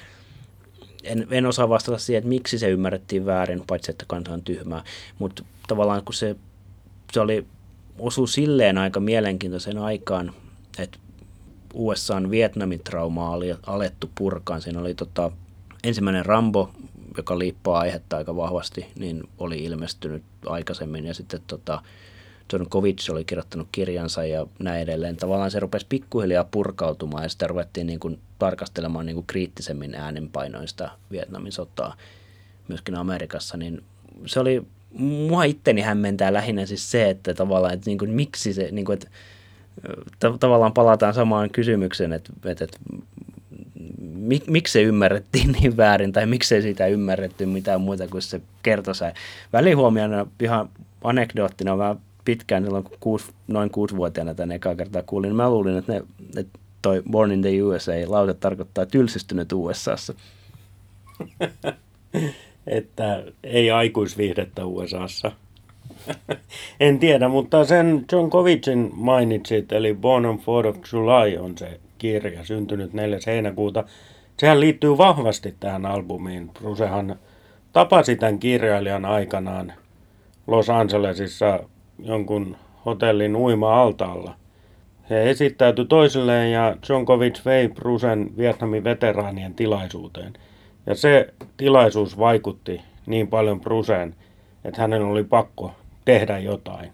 en, 1.05 1.27
en 1.31 1.47
osaa 1.47 1.69
vastata 1.69 1.99
siihen, 1.99 2.19
että 2.19 2.29
miksi 2.29 2.59
se 2.59 2.71
ymmärrettiin 2.71 3.27
väärin, 3.27 3.63
paitsi 3.67 3.91
että 3.91 4.05
kansa 4.09 4.33
on 4.33 4.43
tyhmää. 4.43 4.85
Mutta 5.19 5.45
tavallaan 5.69 6.05
kun 6.05 6.15
se, 6.15 6.37
se 7.13 7.21
oli 7.21 7.47
osu 7.99 8.27
silleen 8.27 8.79
aika 8.79 9.01
mielenkiintoisen 9.01 9.79
aikaan, 9.79 10.33
että 10.79 10.99
USAn 11.75 12.31
Vietnamin 12.31 12.81
trauma 12.85 13.31
oli 13.31 13.55
alettu 13.67 14.11
purkaan. 14.15 14.63
Siinä 14.63 14.81
oli 14.81 14.95
tota, 14.95 15.33
ensimmäinen 15.85 16.27
Rambo, 16.27 16.71
joka 17.17 17.39
liippaa 17.39 17.81
aihetta 17.81 18.17
aika 18.17 18.37
vahvasti, 18.37 18.87
niin 18.99 19.23
oli 19.39 19.65
ilmestynyt 19.65 20.23
aikaisemmin 20.47 21.07
ja 21.07 21.15
sitten 21.15 21.41
tota, 21.47 21.83
John 22.53 22.67
Kovic 22.69 23.11
oli 23.11 23.25
kirjoittanut 23.25 23.69
kirjansa 23.73 24.25
ja 24.25 24.47
näin 24.59 24.83
edelleen. 24.83 25.17
Tavallaan 25.17 25.51
se 25.51 25.61
rupesi 25.61 25.87
pikkuhiljaa 25.89 26.49
purkautumaan 26.51 27.23
ja 27.23 27.29
sitä 27.29 27.47
ruvettiin 27.47 27.87
niin 27.87 28.01
kuin 28.01 28.19
tarkastelemaan 28.39 29.07
niin 29.07 29.15
kuin 29.15 29.27
kriittisemmin 29.27 29.95
äänenpainoista 29.95 30.91
Vietnamin 31.11 31.53
sotaa 31.53 31.97
myöskin 32.69 32.95
Amerikassa, 32.95 33.57
niin 33.57 33.85
se 34.27 34.41
oli, 34.41 34.63
mua 34.99 35.45
itteni 35.45 35.81
hämmentää 35.81 36.33
lähinnä 36.33 36.67
siis 36.67 36.91
se, 36.91 37.11
että 37.11 37.35
tavallaan, 37.35 37.75
että 37.75 37.91
niin 37.91 37.99
kuin, 37.99 38.11
miksi 38.11 38.53
se, 38.53 38.69
niin 38.73 38.85
kuin, 38.85 38.95
että 38.95 39.09
tavallaan 40.41 40.73
palataan 40.73 41.15
samaan 41.15 41.51
kysymykseen, 41.51 42.13
että, 42.13 42.33
että, 42.45 42.65
että 42.65 42.79
mik, 44.21 44.47
miksi 44.47 44.73
se 44.73 44.83
ymmärrettiin 44.83 45.53
niin 45.61 45.77
väärin 45.77 46.13
tai 46.13 46.27
miksi 46.27 46.63
sitä 46.63 46.87
ymmärretty 46.87 47.47
mitään 47.47 47.81
muuta 47.81 48.09
kuin 48.09 48.23
se 48.23 48.41
kertosai. 48.63 49.13
Välihuomiona 49.53 50.27
ihan 50.43 50.69
anekdoottina, 51.05 51.77
mä 51.77 51.97
pitkään 52.25 52.65
silloin 52.65 52.85
kun 52.85 52.97
kuusi, 53.01 53.33
noin 53.49 53.71
kuusivuotiaana 53.71 54.35
tänne 54.35 54.55
ekaa 54.55 54.75
kertaa 54.75 55.03
kuulin, 55.03 55.29
niin 55.29 55.37
mä 55.37 55.51
luulin, 55.51 55.77
että, 55.77 55.93
ne, 55.93 56.03
että 56.37 56.59
toi 56.83 57.03
Born 57.11 57.33
in 57.33 57.43
the 57.43 57.63
USA 57.63 57.93
laute 58.07 58.35
tarkoittaa 58.35 58.87
tylsistynyt 58.87 59.53
USAssa. 59.53 60.15
että 62.67 63.23
ei 63.45 63.71
aikuisviihdettä 63.71 64.67
USAssa. 64.67 65.33
en 66.81 66.99
tiedä, 66.99 67.29
mutta 67.29 67.65
sen 67.65 68.05
John 68.13 68.31
Kovicin 68.31 68.91
mainitsit, 68.93 69.73
eli 69.73 69.95
Born 69.95 70.27
on 70.27 70.41
4 70.47 70.71
of 70.71 70.77
July 70.93 71.37
on 71.37 71.59
se 71.59 71.81
kirja, 72.01 72.45
syntynyt 72.45 72.93
4. 72.93 73.19
heinäkuuta. 73.27 73.85
Sehän 74.39 74.61
liittyy 74.61 74.99
vahvasti 74.99 75.55
tähän 75.61 75.87
albumiin. 75.87 76.49
Brucehan 76.49 77.17
tapasi 77.73 78.17
tämän 78.17 78.39
kirjailijan 78.39 79.05
aikanaan 79.05 79.73
Los 80.47 80.71
Angelesissa 80.71 81.61
jonkun 81.99 82.57
hotellin 82.87 83.37
uima-altaalla. 83.37 84.35
He 85.11 85.31
esittäytyi 85.31 85.85
toisilleen 85.85 86.53
ja 86.53 86.77
John 86.89 87.05
Kovic 87.05 87.45
vei 87.45 87.69
Brucen 87.69 88.37
Vietnamin 88.37 88.85
veteraanien 88.85 89.55
tilaisuuteen. 89.55 90.33
Ja 90.87 90.95
se 90.95 91.35
tilaisuus 91.57 92.19
vaikutti 92.19 92.81
niin 93.07 93.29
paljon 93.29 93.61
Bruceen, 93.61 94.15
että 94.65 94.81
hänen 94.81 95.03
oli 95.03 95.25
pakko 95.25 95.73
tehdä 96.05 96.39
jotain. 96.39 96.93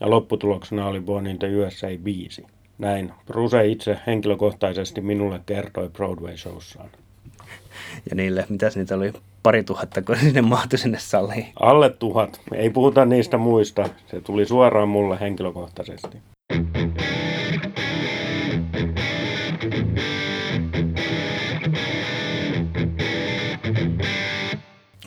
Ja 0.00 0.10
lopputuloksena 0.10 0.86
oli 0.86 1.00
Born 1.00 1.26
in 1.26 1.38
the 1.38 1.56
USA 1.56 1.88
5. 2.04 2.46
Näin 2.78 3.12
Bruce 3.26 3.66
itse 3.66 3.98
henkilökohtaisesti 4.06 5.00
minulle 5.00 5.40
kertoi 5.46 5.88
Broadway-showssaan. 5.88 6.88
Ja 8.10 8.16
niille, 8.16 8.46
mitäs 8.48 8.76
niitä 8.76 8.94
oli, 8.94 9.12
pari 9.42 9.64
tuhatta, 9.64 10.02
kun 10.02 10.16
sinne 10.16 10.42
mahtui 10.42 10.78
sinne 10.78 10.98
saliin? 10.98 11.46
Alle 11.60 11.90
tuhat. 11.90 12.40
Ei 12.54 12.70
puhuta 12.70 13.04
niistä 13.04 13.38
muista. 13.38 13.88
Se 14.06 14.20
tuli 14.20 14.46
suoraan 14.46 14.88
mulle 14.88 15.20
henkilökohtaisesti. 15.20 16.18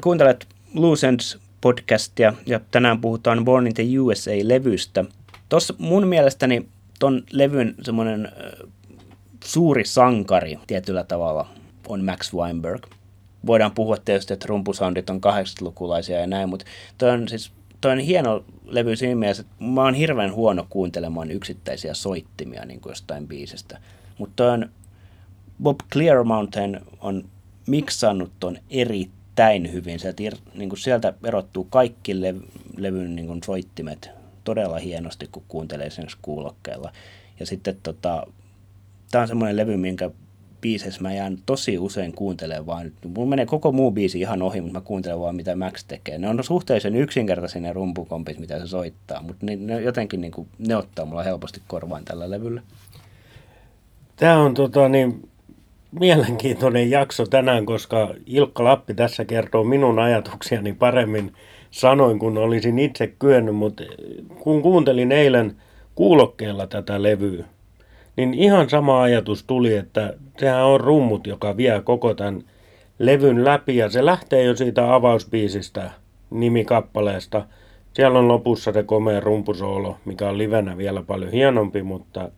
Kuuntelet 0.04 0.48
Loose 0.74 1.08
Ends 1.08 1.38
podcastia 1.62 2.34
ja 2.46 2.60
tänään 2.72 3.01
puhutaan 3.01 3.46
Born 3.46 3.68
in 3.68 3.74
the 3.74 3.84
USA-levystä. 4.00 5.06
Tuossa 5.50 5.74
mun 5.78 6.08
mielestäni 6.08 6.66
ton 7.01 7.24
levyn 7.31 7.75
semmoinen 7.81 8.31
suuri 9.43 9.86
sankari 9.86 10.60
tietyllä 10.67 11.03
tavalla 11.03 11.50
on 11.88 12.05
Max 12.05 12.34
Weinberg. 12.34 12.86
Voidaan 13.46 13.72
puhua 13.72 13.98
tietysti, 13.98 14.34
että 14.34 14.46
rumpusoundit 14.50 15.10
on 15.10 15.22
80-lukulaisia 15.25 16.20
ja 16.20 16.27
näin, 16.27 16.50
mutta 16.50 16.65
toi 16.98 17.10
on 17.10 17.27
siis 17.27 17.51
toi 17.81 17.91
on 17.91 18.00
hieno 18.00 18.43
levy 18.65 18.96
siinä 18.96 19.15
mielessä, 19.15 19.41
että 19.41 19.63
mä 19.63 19.84
oon 19.84 19.93
hirveän 19.93 20.34
huono 20.34 20.67
kuuntelemaan 20.70 21.31
yksittäisiä 21.31 21.93
soittimia 21.93 22.65
niin 22.65 22.81
kuin 22.81 22.91
jostain 22.91 23.27
biisistä. 23.27 23.79
Mutta 24.17 24.51
on 24.51 24.70
Bob 25.63 25.79
Clearmountain 25.93 26.79
on 27.00 27.25
miksannut 27.67 28.31
ton 28.39 28.58
erittäin 28.70 29.72
hyvin. 29.72 30.00
Sieltä, 30.00 30.24
niin 30.53 30.70
kuin 30.70 30.79
sieltä 30.79 31.13
erottuu 31.24 31.63
kaikki 31.63 32.22
le- 32.22 32.36
levyn 32.77 33.15
niin 33.15 33.27
kuin 33.27 33.43
soittimet 33.46 34.21
todella 34.43 34.79
hienosti, 34.79 35.29
kun 35.31 35.43
kuuntelee 35.48 35.89
sen 35.89 36.07
kuulokkeella. 36.21 36.91
Ja 37.39 37.45
sitten 37.45 37.77
tota, 37.83 38.27
tämä 39.12 39.21
on 39.21 39.27
semmoinen 39.27 39.57
levy, 39.57 39.77
minkä 39.77 40.10
biiseissä 40.62 41.01
mä 41.01 41.13
jään 41.13 41.38
tosi 41.45 41.77
usein 41.77 42.13
kuuntelemaan 42.13 42.65
vaan, 42.65 42.91
mun 43.15 43.29
menee 43.29 43.45
koko 43.45 43.71
muu 43.71 43.91
biisi 43.91 44.19
ihan 44.19 44.41
ohi, 44.41 44.62
mutta 44.62 44.79
mä 44.79 44.86
kuuntelen 44.86 45.19
vaan 45.19 45.36
mitä 45.36 45.55
Max 45.55 45.86
tekee. 45.88 46.17
Ne 46.17 46.29
on 46.29 46.43
suhteellisen 46.43 46.95
yksinkertaisia 46.95 47.62
ne 47.62 47.74
rumpukompit, 47.74 48.39
mitä 48.39 48.60
se 48.60 48.67
soittaa, 48.67 49.21
mutta 49.21 49.45
ne, 49.45 49.55
ne 49.55 49.81
jotenkin 49.81 50.21
niin 50.21 50.31
kuin, 50.31 50.48
ne 50.67 50.75
ottaa 50.75 51.05
mulla 51.05 51.24
helposti 51.24 51.62
korvaan 51.67 52.05
tällä 52.05 52.29
levyllä. 52.29 52.62
Tämä 54.15 54.39
on 54.39 54.53
tota, 54.53 54.89
niin, 54.89 55.29
mielenkiintoinen 56.00 56.89
jakso 56.89 57.25
tänään, 57.25 57.65
koska 57.65 58.13
Ilkka 58.25 58.63
Lappi 58.63 58.93
tässä 58.93 59.25
kertoo 59.25 59.63
minun 59.63 60.00
ajatuksiani 60.00 60.74
paremmin 60.74 61.33
sanoin, 61.72 62.20
kun 62.20 62.38
olisin 62.38 62.80
itse 62.80 63.08
kyennyt, 63.08 63.56
mutta 63.56 63.84
kun 64.40 64.62
kuuntelin 64.62 65.12
eilen 65.12 65.56
kuulokkeella 65.96 66.68
tätä 66.68 67.04
levyä, 67.04 67.46
niin 68.18 68.34
ihan 68.34 68.70
sama 68.70 69.01
ajatus 69.01 69.44
tuli, 69.44 69.75
että 69.75 70.13
sehän 70.40 70.66
on 70.66 70.80
rummut, 70.80 71.28
joka 71.28 71.58
vie 71.58 71.82
koko 71.84 72.13
tämän 72.13 72.44
levyn 73.00 73.46
läpi 73.46 73.78
ja 73.78 73.90
se 73.90 74.06
lähtee 74.06 74.44
jo 74.44 74.56
siitä 74.56 74.94
avausbiisistä 74.94 75.92
nimikappaleesta. 76.30 77.46
Siellä 77.94 78.20
on 78.20 78.28
lopussa 78.28 78.72
se 78.72 78.84
komea 78.84 79.20
rumpusoolo, 79.20 79.98
mikä 80.06 80.30
on 80.30 80.38
livenä 80.38 80.78
vielä 80.78 81.04
paljon 81.04 81.32
hienompi, 81.32 81.84
mutta 81.84 82.32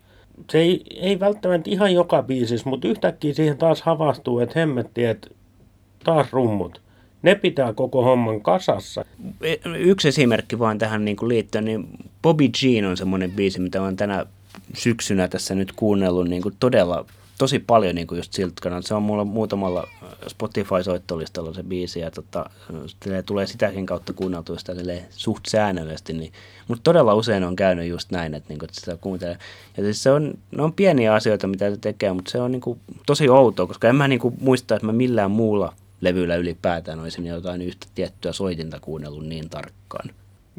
se 0.50 0.58
ei, 0.58 0.84
ei 0.96 1.20
välttämättä 1.20 1.70
ihan 1.70 1.94
joka 1.94 2.24
biisissä, 2.24 2.70
mutta 2.70 2.88
yhtäkkiä 2.88 3.34
siihen 3.34 3.58
taas 3.58 3.82
havahtuu, 3.82 4.40
että 4.40 4.60
hemmetti, 4.60 5.06
että 5.06 5.30
taas 6.04 6.34
rummut. 6.34 6.83
Ne 7.24 7.36
pitää 7.36 7.74
koko 7.74 8.04
homman 8.04 8.42
kasassa. 8.42 9.06
E, 9.42 9.56
yksi 9.78 10.08
esimerkki 10.08 10.60
vaan 10.60 10.78
tähän 10.78 11.06
niin 11.06 11.18
kuin 11.18 11.30
liittyen, 11.30 11.66
niin 11.66 11.88
Bobby 12.22 12.50
Jean 12.64 12.86
on 12.86 12.98
semmoinen 12.98 13.32
biisi, 13.32 13.60
mitä 13.60 13.82
olen 13.82 13.96
tänä 13.96 14.26
syksynä 14.74 15.28
tässä 15.28 15.56
nyt 15.56 15.72
kuunnellut 15.72 16.28
niin 16.28 16.42
kuin 16.42 16.56
todella 16.60 17.06
tosi 17.38 17.60
paljon 17.60 17.96
niin 17.96 18.08
kuin 18.08 18.18
just 18.18 18.34
siltä 18.34 18.54
kannalta. 18.62 18.88
Se 18.88 18.94
on 18.94 19.04
mulla 19.04 19.26
muutamalla 19.26 19.88
Spotify-soittolistalla 20.28 21.54
se 21.54 21.64
biisi 21.64 22.00
ja 22.00 22.12
tota, 22.12 22.50
tulee 23.26 23.48
sitäkin 23.48 23.86
kautta 23.86 24.14
kuunneltua 24.14 24.58
sitä 24.58 24.74
suht 25.10 25.46
säännöllisesti. 25.48 26.14
Niin, 26.14 26.32
mutta 26.68 26.84
todella 26.84 27.16
usein 27.16 27.44
on 27.44 27.56
käynyt 27.56 27.88
just 27.88 28.12
näin, 28.12 28.34
että, 28.34 28.50
niin 28.50 28.60
kuin, 28.60 28.70
että 28.70 28.80
sitä 28.80 28.98
kuuntelee. 28.98 29.38
Ja 29.78 29.84
siis 29.84 30.04
se 30.04 30.12
on, 30.12 30.34
ne 30.58 30.64
on 30.64 30.74
pieniä 30.74 31.14
asioita, 31.14 31.48
mitä 31.48 31.70
se 31.70 31.78
tekee, 31.78 32.14
mutta 32.14 32.32
se 32.32 32.42
on 32.42 32.52
niin 32.52 32.62
kuin, 32.62 32.80
tosi 33.06 33.30
outoa, 33.30 33.68
koska 33.68 33.90
en 33.90 33.96
mä 33.96 34.08
niin 34.08 34.20
kuin, 34.20 34.36
muista, 34.42 34.76
että 34.76 34.86
mä 34.86 34.94
millään 34.94 35.32
muulla 35.32 35.74
levyllä 36.04 36.36
ylipäätään 36.36 37.00
olisin 37.00 37.26
jotain 37.26 37.62
yhtä 37.62 37.88
tiettyä 37.96 38.32
soitinta 38.32 38.80
kuunnellut 38.80 39.26
niin 39.26 39.50
tarkkaan. 39.50 40.10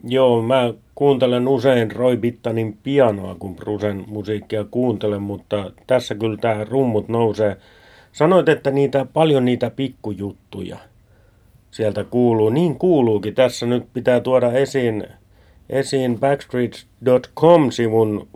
Joo, 0.05 0.43
mä 0.43 0.75
kuuntelen 0.95 1.49
usein 1.49 1.91
Roy 1.91 2.17
Bittanin 2.17 2.79
pianoa, 2.83 3.37
kun 3.39 3.57
Brusen 3.57 4.05
musiikkia 4.07 4.65
kuuntelen, 4.65 5.23
mutta 5.23 5.71
tässä 5.87 6.15
kyllä 6.15 6.37
tämä 6.37 6.65
rummut 6.65 7.09
nousee. 7.09 7.57
Sanoit, 8.13 8.49
että 8.49 8.71
niitä, 8.71 9.07
paljon 9.13 9.45
niitä 9.45 9.71
pikkujuttuja 9.71 10.79
sieltä 11.71 12.05
kuuluu. 12.05 12.51
Niin 12.51 12.79
kuuluukin. 12.79 13.35
Tässä 13.35 13.67
nyt 13.67 13.85
pitää 13.93 14.21
tuoda 14.21 14.53
esiin, 14.53 15.07
esiin 15.71 16.21
Backstreet.com-sivun 16.21 18.29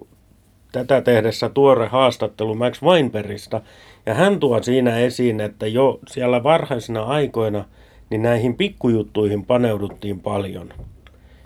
tätä 0.73 1.01
tehdessä 1.01 1.49
tuore 1.49 1.87
haastattelu 1.87 2.55
Max 2.55 2.83
Weinbergista. 2.83 3.61
Ja 4.07 4.15
hän 4.15 4.41
tuo 4.41 4.63
siinä 4.63 4.99
esiin, 4.99 5.41
että 5.41 5.67
jo 5.67 5.99
siellä 6.09 6.43
varhaisina 6.43 7.03
aikoina 7.03 7.65
niin 8.11 8.23
näihin 8.23 8.57
pikkujuttuihin 8.57 9.45
paneuduttiin 9.45 10.21
paljon. 10.21 10.69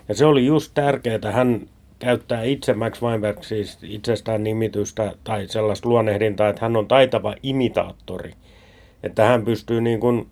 Ja 0.09 0.15
se 0.15 0.27
oli 0.27 0.47
just 0.47 0.71
tärkeää. 0.75 1.33
Hän 1.33 1.61
käyttää 1.99 2.43
itse 2.43 2.75
Max 2.75 3.03
Weinberg 3.03 3.43
siis 3.43 3.79
itsestään 3.83 4.45
nimitystä 4.45 5.13
tai 5.25 5.47
sellaista 5.47 5.89
luonnehdintaa, 5.89 6.49
että 6.49 6.63
hän 6.63 6.77
on 6.77 6.89
taitava 6.89 7.35
imitaattori. 7.43 8.33
Että 9.03 9.25
hän 9.25 9.45
pystyy 9.45 9.81
niin 9.81 10.01
kuin 10.01 10.27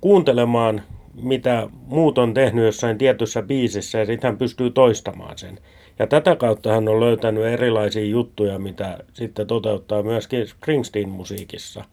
kuuntelemaan, 0.00 0.82
mitä 1.22 1.68
muut 1.86 2.18
on 2.18 2.34
tehnyt 2.34 2.64
jossain 2.64 2.98
tietyssä 2.98 3.42
biisissä 3.42 3.98
ja 3.98 4.06
sitten 4.06 4.28
hän 4.28 4.38
pystyy 4.38 4.70
toistamaan 4.70 5.38
sen. 5.38 5.58
Ja 5.98 6.06
tätä 6.06 6.36
kautta 6.36 6.72
hän 6.72 6.88
on 6.88 7.00
löytänyt 7.00 7.44
erilaisia 7.44 8.04
juttuja, 8.04 8.58
mitä 8.58 8.98
sitten 9.12 9.46
toteuttaa 9.46 10.02
myöskin 10.02 10.46
Springsteen-musiikissa. 10.48 11.84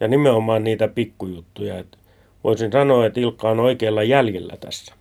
Ja 0.00 0.08
nimenomaan 0.08 0.64
niitä 0.64 0.88
pikkujuttuja. 0.88 1.78
Et 1.78 1.98
voisin 2.44 2.72
sanoa, 2.72 3.06
että 3.06 3.20
Ilkka 3.20 3.50
on 3.50 3.60
oikealla 3.60 4.02
jäljellä 4.02 4.56
tässä. 4.60 4.94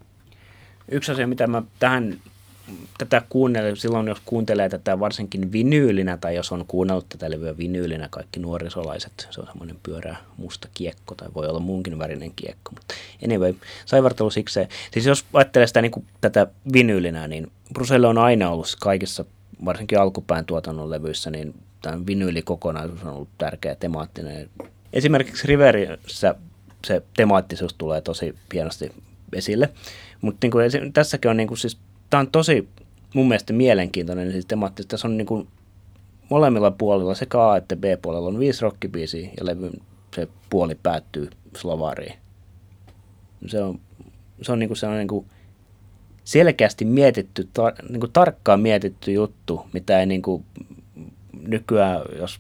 Yksi 0.92 1.12
asia, 1.12 1.28
mitä 1.28 1.48
mä 1.48 1.64
tähän 1.80 2.18
tätä 2.98 3.22
kuunnellen, 3.30 3.78
silloin 3.78 4.08
jos 4.08 4.22
kuuntelee 4.26 4.70
tätä 4.70 5.00
varsinkin 5.00 5.52
vinyylinä 5.52 6.18
tai 6.18 6.36
jos 6.36 6.52
on 6.52 6.66
kuunnellut 6.68 7.10
tätä 7.10 7.32
levyä 7.32 7.58
vinyylinä, 7.58 8.08
kaikki 8.12 8.40
nuorisolaiset, 8.40 9.28
se 9.30 9.42
on 9.42 9.48
semmoinen 9.48 9.78
pyörä 9.84 10.16
musta 10.38 10.68
kiekko 10.74 11.16
tai 11.16 11.28
voi 11.36 11.48
olla 11.48 11.60
muunkin 11.60 12.00
värinen 12.00 12.32
kiekko. 12.36 12.72
Mutta 12.72 12.94
anyway, 13.26 13.54
saivartelu 13.86 14.30
sikseen. 14.30 14.68
Siis 14.94 15.06
jos 15.06 15.26
ajattelee 15.34 15.68
sitä 15.68 15.82
niin 15.82 15.92
kuin 15.92 16.06
tätä 16.22 16.48
vinyylinä, 16.74 17.28
niin 17.28 17.52
Bruselle 17.74 18.08
on 18.08 18.18
aina 18.18 18.50
ollut 18.50 18.76
kaikissa, 18.80 19.26
varsinkin 19.66 20.00
alkupään 20.00 20.46
tuotannon 20.46 20.90
levyissä, 20.90 21.32
niin 21.32 21.56
tämä 21.82 22.06
vinyylikokonaisuus 22.06 23.04
on 23.04 23.14
ollut 23.14 23.30
tärkeä 23.38 23.76
temaattinen. 23.76 24.50
Esimerkiksi 24.94 25.48
Riverissä 25.48 26.36
se 26.86 27.02
temaattisuus 27.18 27.74
tulee 27.74 28.02
tosi 28.02 28.36
hienosti 28.54 28.92
esille. 29.34 29.70
Mutta 30.22 30.48
niin 30.48 30.94
tässäkin 30.94 31.32
on 31.32 31.38
niin 31.38 31.48
kuin, 31.48 31.58
siis, 31.58 31.78
tämä 32.10 32.22
on 32.22 32.32
tosi 32.32 32.68
mun 33.14 33.28
mielestä 33.28 33.54
mielenkiintoinen 33.54 34.32
siis 34.32 34.46
temaattisesti. 34.46 34.90
Tässä 34.90 35.08
on 35.08 35.18
niin 35.18 35.28
kuin, 35.28 35.48
molemmilla 36.30 36.72
puolilla, 36.72 37.16
sekä 37.16 37.50
A 37.50 37.58
että 37.58 37.76
B-puolella 37.76 38.28
on 38.28 38.40
viisi 38.40 38.62
rockibiisiä 38.62 39.30
ja 39.40 39.46
levyn 39.46 39.74
se 40.16 40.28
puoli 40.50 40.76
päättyy 40.84 41.30
Slovariin. 41.58 42.16
Se 43.48 43.64
on, 43.64 43.80
se 44.42 44.52
on 44.52 44.60
niin 44.60 44.70
kuin 44.70 44.78
sellainen 44.78 45.00
niin 45.00 45.08
kuin 45.08 45.26
selkeästi 46.24 46.86
mietitty, 46.86 47.50
tar, 47.54 47.74
niin 47.90 48.00
kuin 48.00 48.12
tarkkaan 48.12 48.60
mietitty 48.60 49.12
juttu, 49.12 49.62
mitä 49.74 50.00
ei 50.00 50.06
niin 50.06 50.22
kuin 50.22 50.46
nykyään, 51.48 52.02
jos 52.20 52.40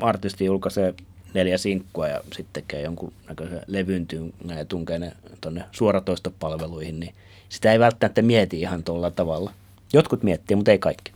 artisti 0.00 0.44
julkaisee 0.44 0.94
neljä 1.34 1.58
sinkkua 1.58 2.08
ja 2.08 2.20
sitten 2.36 2.62
tekee 2.62 2.82
jonkun 2.82 3.12
näköisen 3.28 3.60
levyntyyn 3.66 4.32
ja 4.56 4.64
tunkee 4.64 4.98
ne 4.98 5.12
tuonne 5.40 5.64
suoratoistopalveluihin, 5.72 7.00
niin 7.00 7.14
sitä 7.48 7.72
ei 7.72 7.78
välttämättä 7.78 8.22
mieti 8.22 8.60
ihan 8.60 8.84
tuolla 8.84 9.10
tavalla. 9.10 9.50
Jotkut 9.92 10.22
miettii, 10.22 10.56
mutta 10.56 10.70
ei 10.70 10.78
kaikki. 10.78 11.12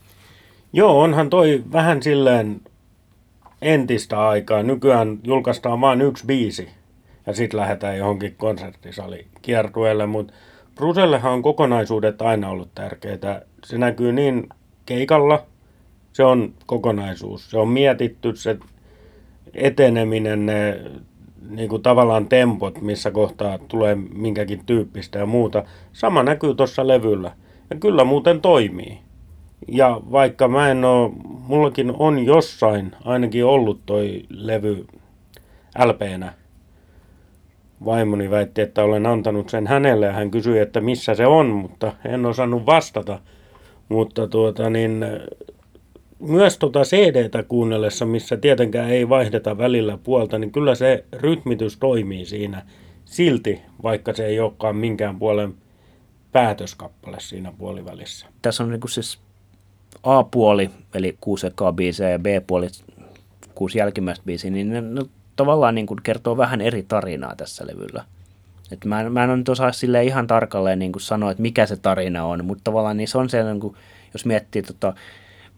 Joo, 0.72 1.00
onhan 1.00 1.30
toi 1.30 1.62
vähän 1.72 2.02
silleen 2.02 2.60
entistä 3.62 4.28
aikaa. 4.28 4.62
Nykyään 4.62 5.18
julkaistaan 5.24 5.80
vain 5.80 6.00
yksi 6.00 6.26
biisi 6.26 6.68
ja 7.26 7.32
sitten 7.32 7.60
lähdetään 7.60 7.98
johonkin 7.98 8.34
konserttisali 8.36 9.26
kiertueelle, 9.42 10.06
mutta 10.06 10.32
Brusellehan 10.74 11.32
on 11.32 11.42
kokonaisuudet 11.42 12.22
aina 12.22 12.48
ollut 12.48 12.74
tärkeitä. 12.74 13.42
Se 13.64 13.78
näkyy 13.78 14.12
niin 14.12 14.48
keikalla, 14.86 15.46
se 16.12 16.24
on 16.24 16.54
kokonaisuus. 16.66 17.50
Se 17.50 17.58
on 17.58 17.68
mietitty, 17.68 18.36
se 18.36 18.56
eteneminen, 19.54 20.46
ne 20.46 20.80
niin 21.50 21.68
kuin 21.68 21.82
tavallaan 21.82 22.28
tempot, 22.28 22.80
missä 22.80 23.10
kohtaa 23.10 23.58
tulee 23.58 23.94
minkäkin 23.94 24.62
tyyppistä 24.66 25.18
ja 25.18 25.26
muuta. 25.26 25.64
Sama 25.92 26.22
näkyy 26.22 26.54
tuossa 26.54 26.88
levyllä. 26.88 27.32
Ja 27.70 27.76
kyllä 27.76 28.04
muuten 28.04 28.40
toimii. 28.40 28.98
Ja 29.68 30.00
vaikka 30.12 30.48
mä 30.48 30.68
en 30.70 30.84
oo, 30.84 31.12
mullakin 31.24 31.94
on 31.98 32.24
jossain 32.24 32.92
ainakin 33.04 33.44
ollut 33.44 33.80
toi 33.86 34.22
levy 34.28 34.86
LPnä. 35.84 36.32
Vaimoni 37.84 38.30
väitti, 38.30 38.60
että 38.60 38.84
olen 38.84 39.06
antanut 39.06 39.48
sen 39.48 39.66
hänelle 39.66 40.06
ja 40.06 40.12
hän 40.12 40.30
kysyi, 40.30 40.58
että 40.58 40.80
missä 40.80 41.14
se 41.14 41.26
on, 41.26 41.46
mutta 41.46 41.92
en 42.04 42.26
osannut 42.26 42.66
vastata. 42.66 43.18
Mutta 43.88 44.26
tuota 44.28 44.70
niin, 44.70 45.06
myös 46.22 46.58
tuota 46.58 46.82
CD-tä 46.82 47.42
kuunnellessa, 47.42 48.06
missä 48.06 48.36
tietenkään 48.36 48.90
ei 48.90 49.08
vaihdeta 49.08 49.58
välillä 49.58 49.98
puolta, 50.04 50.38
niin 50.38 50.52
kyllä 50.52 50.74
se 50.74 51.04
rytmitys 51.12 51.76
toimii 51.76 52.24
siinä 52.24 52.62
silti, 53.04 53.62
vaikka 53.82 54.12
se 54.12 54.26
ei 54.26 54.40
olekaan 54.40 54.76
minkään 54.76 55.18
puolen 55.18 55.54
päätöskappale 56.32 57.16
siinä 57.20 57.52
puolivälissä. 57.58 58.26
Tässä 58.42 58.62
on 58.62 58.70
niin 58.70 58.80
siis 58.88 59.18
A-puoli, 60.02 60.70
eli 60.94 61.16
kuusi 61.20 61.46
ekaa 61.46 61.72
biisejä, 61.72 62.10
ja 62.10 62.18
B-puoli, 62.18 62.68
kuusi 63.54 63.78
jälkimmäistä 63.78 64.24
biisiä, 64.26 64.50
niin 64.50 64.70
ne, 64.70 64.80
ne 64.80 65.02
tavallaan 65.36 65.74
niin 65.74 65.86
kuin 65.86 66.00
kertoo 66.02 66.36
vähän 66.36 66.60
eri 66.60 66.82
tarinaa 66.82 67.36
tässä 67.36 67.66
levyllä. 67.66 68.04
Et 68.72 68.84
mä, 68.84 69.10
mä 69.10 69.24
en 69.24 69.38
nyt 69.38 69.48
osaa 69.48 69.72
sille 69.72 70.04
ihan 70.04 70.26
tarkalleen 70.26 70.78
niin 70.78 70.92
kuin 70.92 71.02
sanoa, 71.02 71.30
että 71.30 71.42
mikä 71.42 71.66
se 71.66 71.76
tarina 71.76 72.24
on, 72.24 72.44
mutta 72.44 72.64
tavallaan 72.64 72.96
niin 72.96 73.08
se 73.08 73.18
on 73.18 73.30
se, 73.30 73.44
niin 73.44 73.60
kuin, 73.60 73.76
jos 74.12 74.26
miettii 74.26 74.62
tota, 74.62 74.94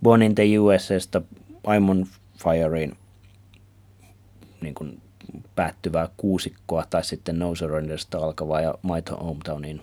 Born 0.05 0.23
in 0.23 0.35
the 0.35 0.59
USAsta 0.59 1.23
I'm 1.67 1.90
on 1.90 2.07
Firein 2.38 2.97
niin 4.61 4.75
kuin 4.75 5.01
päättyvää 5.55 6.09
kuusikkoa 6.17 6.85
tai 6.90 7.05
sitten 7.05 7.38
No 7.38 7.55
Surrenderista 7.55 8.19
alkavaa 8.19 8.61
ja 8.61 8.75
My 8.83 9.17
Hometownin 9.27 9.81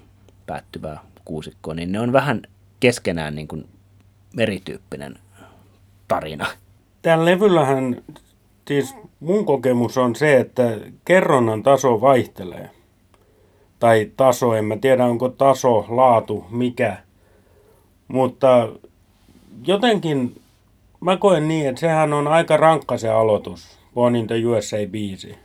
päättyvää 0.47 0.99
kuusikkoa, 1.25 1.73
niin 1.73 1.91
ne 1.91 1.99
on 1.99 2.13
vähän 2.13 2.41
keskenään 2.79 3.35
niin 3.35 3.47
kuin 3.47 3.69
erityyppinen 4.37 5.15
tarina. 6.07 6.47
Tällä 7.01 7.25
levyllähän, 7.25 8.03
siis 8.67 8.95
mun 9.19 9.45
kokemus 9.45 9.97
on 9.97 10.15
se, 10.15 10.39
että 10.39 10.63
kerronnan 11.05 11.63
taso 11.63 12.01
vaihtelee. 12.01 12.69
Tai 13.79 14.11
taso, 14.17 14.53
en 14.53 14.65
mä 14.65 14.77
tiedä 14.77 15.05
onko 15.05 15.29
taso, 15.29 15.85
laatu, 15.89 16.45
mikä. 16.49 16.97
Mutta 18.07 18.69
jotenkin 19.67 20.41
mä 20.99 21.17
koen 21.17 21.47
niin, 21.47 21.69
että 21.69 21.81
sehän 21.81 22.13
on 22.13 22.27
aika 22.27 22.57
rankka 22.57 22.97
se 22.97 23.09
aloitus, 23.09 23.79
Born 23.93 24.15
in 24.15 24.27
the 24.27 24.35
USA-biisi. 24.35 25.35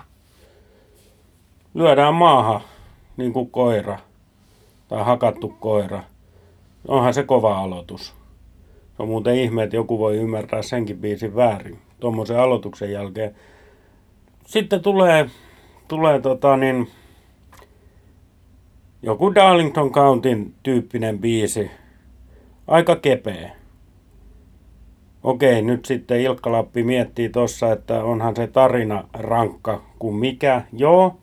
Lyödään 1.75 2.15
maahan 2.15 2.61
niin 3.17 3.33
kuin 3.33 3.51
koira 3.51 3.99
tai 4.89 5.05
hakattu 5.05 5.49
koira. 5.49 6.03
Onhan 6.89 7.15
se 7.15 7.23
kova 7.23 7.59
aloitus. 7.59 8.15
Se 8.97 9.03
on 9.03 9.09
muuten 9.09 9.37
ihme, 9.37 9.63
että 9.63 9.77
joku 9.77 9.99
voi 9.99 10.17
ymmärtää 10.17 10.63
senkin 10.63 10.99
biisin 10.99 11.37
väärin 11.37 11.79
tuommoisen 12.01 12.39
aloituksen 12.39 12.93
jälkeen. 12.93 13.35
Sitten 14.47 14.83
tulee, 14.83 15.31
tulee 15.89 16.21
tota 16.21 16.57
niin, 16.57 16.91
joku 19.03 19.35
Darlington 19.35 19.93
Countyn 19.93 20.55
tyyppinen 20.63 21.19
biisi. 21.19 21.71
Aika 22.67 22.97
kepeä. 22.97 23.66
Okei, 25.27 25.63
nyt 25.63 25.85
sitten 25.85 26.21
Ilkka 26.21 26.53
Lappi 26.53 26.83
miettii 26.83 27.29
tuossa, 27.29 27.73
että 27.73 28.05
onhan 28.05 28.37
se 28.37 28.47
tarina 28.47 29.05
rankka 29.15 29.83
kuin 29.99 30.15
mikä. 30.15 30.63
Joo, 30.73 31.17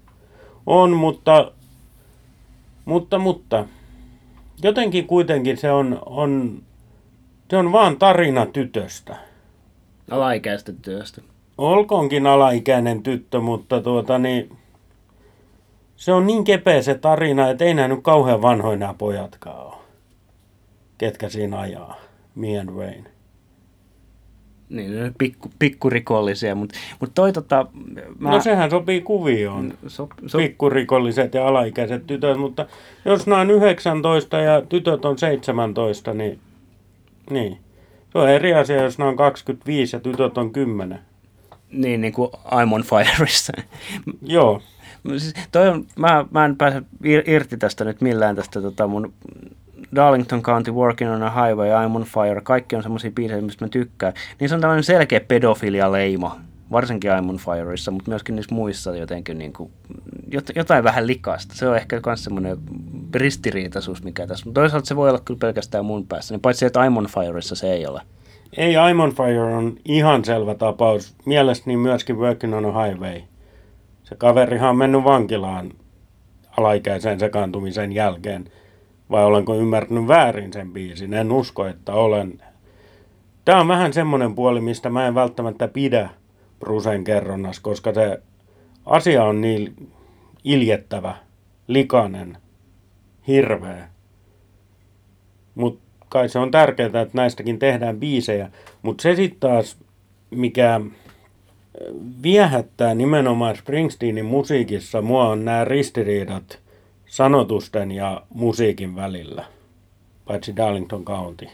on, 0.65 0.91
mutta 0.91 1.51
Mutta, 2.85 3.19
mutta 3.19 3.65
jotenkin 4.63 5.07
kuitenkin 5.07 5.57
se 5.57 5.71
on, 5.71 5.99
on, 6.05 6.61
se 7.49 7.57
on 7.57 7.71
vaan 7.71 7.97
tarina 7.97 8.45
tytöstä. 8.45 9.15
Alaikäistä 10.11 10.73
työstä. 10.81 11.21
Olkoonkin 11.57 12.27
alaikäinen 12.27 13.03
tyttö, 13.03 13.39
mutta 13.39 13.81
tuota 13.81 14.17
niin, 14.17 14.57
se 15.95 16.13
on 16.13 16.27
niin 16.27 16.43
kepeä 16.43 16.81
se 16.81 16.95
tarina, 16.95 17.49
että 17.49 17.65
ei 17.65 17.73
nähnyt 17.73 17.99
kauhean 18.01 18.41
vanhoja 18.41 18.77
nämä 18.77 18.93
pojatkaan 18.93 19.65
ole. 19.65 19.75
Ketkä 20.97 21.29
siinä 21.29 21.59
ajaa. 21.59 21.95
Me 22.35 22.59
and 22.59 22.69
Wayne. 22.69 23.12
Niin, 24.73 25.15
pikku, 25.17 25.51
pikkurikollisia, 25.59 26.55
mutta 26.55 26.75
mut 26.99 27.11
toi 27.15 27.33
tota... 27.33 27.67
Mä... 28.19 28.29
No 28.29 28.41
sehän 28.41 28.69
sopii 28.69 29.01
kuvioon. 29.01 29.73
So, 29.87 30.09
so... 30.27 30.37
Pikkurikolliset 30.37 31.33
ja 31.33 31.47
alaikäiset 31.47 32.07
tytöt, 32.07 32.37
mutta 32.37 32.65
jos 33.05 33.27
on 33.27 33.51
19 33.51 34.37
ja 34.37 34.61
tytöt 34.61 35.05
on 35.05 35.17
17, 35.17 36.13
niin, 36.13 36.39
niin. 37.29 37.57
Se 38.11 38.17
on 38.17 38.29
eri 38.29 38.53
asia, 38.53 38.83
jos 38.83 38.99
on 38.99 39.15
25 39.15 39.95
ja 39.95 39.99
tytöt 39.99 40.37
on 40.37 40.51
10. 40.51 40.99
Niin, 41.71 42.01
niin 42.01 42.13
kuin 42.13 42.29
I'm 42.33 42.73
on 42.73 42.83
Fireissa. 42.83 43.53
Joo. 44.21 44.61
Siis 45.17 45.33
toi 45.51 45.69
on, 45.69 45.85
mä, 45.99 46.25
mä 46.31 46.45
en 46.45 46.57
pääse 46.57 46.81
irti 47.27 47.57
tästä 47.57 47.85
nyt 47.85 48.01
millään 48.01 48.35
tästä 48.35 48.61
tota 48.61 48.87
mun 48.87 49.13
Darlington 49.95 50.43
County, 50.43 50.71
Working 50.71 51.11
on 51.11 51.23
a 51.23 51.29
Highway, 51.29 51.69
I'm 51.69 51.95
on 51.95 52.03
Fire, 52.03 52.41
kaikki 52.41 52.75
on 52.75 52.83
semmoisia 52.83 53.11
biisejä, 53.11 53.41
mistä 53.41 53.65
mä 53.65 53.69
tykkään. 53.69 54.13
Niin 54.39 54.49
se 54.49 54.55
on 54.55 54.61
tämmöinen 54.61 54.83
selkeä 54.83 55.19
pedofilia-leima, 55.19 56.39
varsinkin 56.71 57.11
I'm 57.11 57.29
on 57.29 57.37
Fireissa, 57.37 57.91
mutta 57.91 58.11
myöskin 58.11 58.35
niissä 58.35 58.55
muissa 58.55 58.95
jotenkin 58.95 59.37
niin 59.37 59.53
kuin, 59.53 59.71
jotain 60.55 60.83
vähän 60.83 61.07
likasta. 61.07 61.55
Se 61.55 61.67
on 61.67 61.75
ehkä 61.75 62.01
myös 62.05 62.23
semmoinen 62.23 62.57
ristiriitaisuus, 63.15 64.03
mikä 64.03 64.27
tässä. 64.27 64.45
Mutta 64.45 64.61
toisaalta 64.61 64.87
se 64.87 64.95
voi 64.95 65.09
olla 65.09 65.21
kyllä 65.25 65.39
pelkästään 65.39 65.85
mun 65.85 66.07
päässä, 66.07 66.33
niin 66.33 66.41
paitsi 66.41 66.65
että 66.65 66.79
I'm 66.79 66.97
on 66.97 67.07
Fireissa 67.07 67.55
se 67.55 67.73
ei 67.73 67.87
ole. 67.87 68.01
Ei, 68.57 68.73
I'm 68.73 69.01
on 69.01 69.15
Fire 69.15 69.39
on 69.39 69.75
ihan 69.85 70.25
selvä 70.25 70.55
tapaus. 70.55 71.15
Mielestäni 71.25 71.77
myöskin 71.77 72.17
Working 72.17 72.55
on 72.55 72.65
a 72.65 72.83
Highway. 72.83 73.21
Se 74.03 74.15
kaverihan 74.15 74.69
on 74.69 74.77
mennyt 74.77 75.03
vankilaan 75.03 75.71
alaikäisen 76.57 77.19
sekaantumisen 77.19 77.91
jälkeen– 77.91 78.45
vai 79.13 79.25
olenko 79.25 79.55
ymmärtänyt 79.55 80.07
väärin 80.07 80.53
sen 80.53 80.71
biisin? 80.71 81.13
En 81.13 81.31
usko, 81.31 81.65
että 81.65 81.93
olen. 81.93 82.41
Tämä 83.45 83.59
on 83.59 83.67
vähän 83.67 83.93
semmoinen 83.93 84.35
puoli, 84.35 84.61
mistä 84.61 84.89
mä 84.89 85.07
en 85.07 85.15
välttämättä 85.15 85.67
pidä 85.67 86.09
Brusen 86.59 87.03
kerronnassa, 87.03 87.61
koska 87.61 87.93
se 87.93 88.21
asia 88.85 89.23
on 89.23 89.41
niin 89.41 89.91
iljettävä, 90.43 91.15
likainen, 91.67 92.37
hirveä. 93.27 93.87
Mutta 95.55 95.83
kai 96.09 96.29
se 96.29 96.39
on 96.39 96.51
tärkeää, 96.51 96.87
että 96.87 97.09
näistäkin 97.13 97.59
tehdään 97.59 97.99
biisejä. 97.99 98.49
Mutta 98.81 99.01
se 99.01 99.15
sitten 99.15 99.39
taas, 99.39 99.77
mikä 100.29 100.81
viehättää 102.23 102.95
nimenomaan 102.95 103.55
Springsteenin 103.55 104.25
musiikissa, 104.25 105.01
mua 105.01 105.29
on 105.29 105.45
nämä 105.45 105.65
ristiriidat– 105.65 106.59
sanotusten 107.13 107.91
ja 107.91 108.21
musiikin 108.33 108.95
välillä, 108.95 109.45
paitsi 110.25 110.55
Darlington 110.55 111.05
County. 111.05 111.47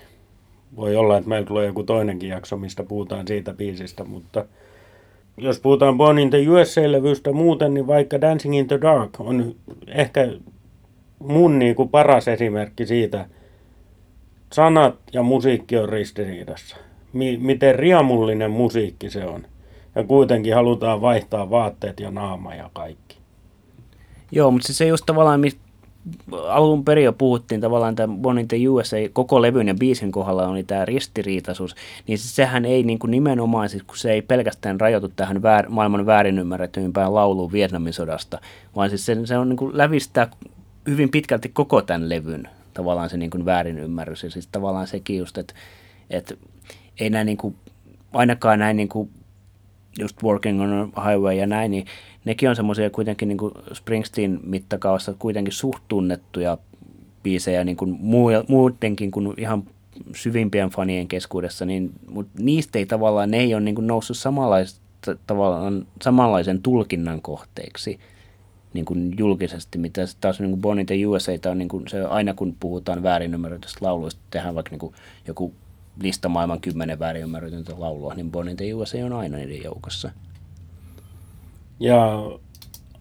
Voi 0.75 0.95
olla, 0.95 1.17
että 1.17 1.29
meillä 1.29 1.47
tulee 1.47 1.65
joku 1.65 1.83
toinenkin 1.83 2.29
jakso, 2.29 2.57
mistä 2.57 2.83
puhutaan 2.83 3.27
siitä 3.27 3.53
biisistä, 3.53 4.03
mutta 4.03 4.45
jos 5.37 5.59
puhutaan 5.59 5.97
Born 5.97 6.19
in 6.19 6.29
the 6.29 6.37
USA-levystä 6.49 7.31
muuten, 7.31 7.73
niin 7.73 7.87
vaikka 7.87 8.21
Dancing 8.21 8.57
in 8.57 8.67
the 8.67 8.81
Dark 8.81 9.09
on 9.19 9.55
ehkä 9.87 10.33
mun 11.19 11.59
niin 11.59 11.75
kuin 11.75 11.89
paras 11.89 12.27
esimerkki 12.27 12.85
siitä, 12.85 13.25
sanat 14.53 14.95
ja 15.13 15.23
musiikki 15.23 15.77
on 15.77 15.89
ristiriidassa. 15.89 16.77
Miten 17.39 17.75
riamullinen 17.75 18.51
musiikki 18.51 19.09
se 19.09 19.25
on. 19.25 19.45
Ja 19.95 20.03
kuitenkin 20.03 20.55
halutaan 20.55 21.01
vaihtaa 21.01 21.49
vaatteet 21.49 21.99
ja 21.99 22.11
naama 22.11 22.55
ja 22.55 22.69
kaikki. 22.73 23.18
Joo, 24.31 24.51
mutta 24.51 24.65
siis 24.65 24.77
se 24.77 24.87
just 24.87 25.05
tavallaan, 25.05 25.39
mistä 25.39 25.61
alun 26.47 26.85
perin 26.85 27.05
jo 27.05 27.13
puhuttiin 27.13 27.61
tavallaan 27.61 27.95
tämän 27.95 28.17
Born 28.17 28.39
in 28.39 28.47
the 28.47 28.69
USA 28.69 28.97
koko 29.13 29.41
levyn 29.41 29.67
ja 29.67 29.73
biisin 29.73 30.11
kohdalla 30.11 30.47
oli 30.47 30.63
tämä 30.63 30.85
ristiriitaisuus, 30.85 31.75
niin 32.07 32.17
siis 32.17 32.35
sehän 32.35 32.65
ei 32.65 32.83
niin 32.83 32.99
kuin 32.99 33.11
nimenomaan, 33.11 33.69
siis 33.69 33.83
kun 33.83 33.97
se 33.97 34.11
ei 34.11 34.21
pelkästään 34.21 34.79
rajoitu 34.79 35.09
tähän 35.15 35.41
väär, 35.41 35.69
maailman 35.69 36.05
väärinymmärretyimpään 36.05 37.15
lauluun 37.15 37.51
Vietnamin 37.51 37.93
sodasta, 37.93 38.41
vaan 38.75 38.89
siis 38.89 39.05
se, 39.05 39.17
se 39.25 39.37
on 39.37 39.49
niin 39.49 39.57
kuin 39.57 39.77
lävistää 39.77 40.31
hyvin 40.87 41.09
pitkälti 41.09 41.49
koko 41.49 41.81
tämän 41.81 42.09
levyn 42.09 42.49
tavallaan 42.73 43.09
se 43.09 43.17
niin 43.17 43.31
kuin 43.31 43.45
väärinymmärrys 43.45 44.23
ja 44.23 44.31
siis 44.31 44.47
tavallaan 44.47 44.87
sekin 44.87 45.17
just, 45.17 45.37
että, 45.37 45.53
että 46.09 46.35
ei 46.99 47.09
näin 47.09 47.25
niin 47.25 47.37
kuin, 47.37 47.55
ainakaan 48.13 48.59
näin 48.59 48.77
niin 48.77 48.89
kuin 48.89 49.09
just 49.99 50.23
Working 50.23 50.61
on 50.61 50.91
Highway 51.07 51.35
ja 51.35 51.47
näin, 51.47 51.71
niin 51.71 51.85
nekin 52.25 52.49
on 52.49 52.55
semmoisia 52.55 52.89
kuitenkin 52.89 53.27
niin 53.27 53.37
kuin 53.37 53.53
Springsteen 53.73 54.39
mittakaavassa 54.43 55.13
kuitenkin 55.19 55.53
suht 55.53 55.83
tunnettuja 55.87 56.57
biisejä 57.23 57.63
niin 57.63 57.77
kuin 57.77 57.97
muutenkin 58.47 59.11
kuin 59.11 59.33
ihan 59.37 59.63
syvimpien 60.15 60.69
fanien 60.69 61.07
keskuudessa, 61.07 61.65
niin, 61.65 61.91
mutta 62.09 62.43
niistä 62.43 62.79
ei 62.79 62.85
tavallaan, 62.85 63.31
ne 63.31 63.37
ei 63.37 63.53
ole 63.53 63.61
niin 63.61 63.75
kuin 63.75 63.87
noussut 63.87 64.17
tavallaan, 65.27 65.87
samanlaisen 66.01 66.61
tulkinnan 66.61 67.21
kohteeksi 67.21 67.99
niin 68.73 68.85
kuin 68.85 69.13
julkisesti, 69.17 69.77
mitä 69.77 70.01
taas 70.21 70.39
niin 70.39 70.49
kuin 70.49 70.61
Bonnie 70.61 70.85
the 70.85 71.07
USA 71.07 71.31
on 71.51 71.57
niin 71.57 71.67
kuin 71.67 71.87
se, 71.87 72.01
aina 72.01 72.33
kun 72.33 72.55
puhutaan 72.59 73.03
väärinymmärretystä 73.03 73.85
lauluista, 73.85 74.21
tehdään 74.31 74.55
vaikka 74.55 74.71
niin 74.71 74.79
kuin 74.79 74.93
joku 75.27 75.53
lista 76.01 76.29
maailman 76.29 76.61
kymmenen 76.61 76.99
väärinymmärretyntä 76.99 77.73
laulua, 77.77 78.13
niin 78.13 78.31
Bonnie 78.31 78.55
the 78.55 78.73
USA 78.73 78.97
on 79.05 79.13
aina 79.13 79.37
niiden 79.37 79.63
joukossa. 79.63 80.11
Ja 81.79 82.23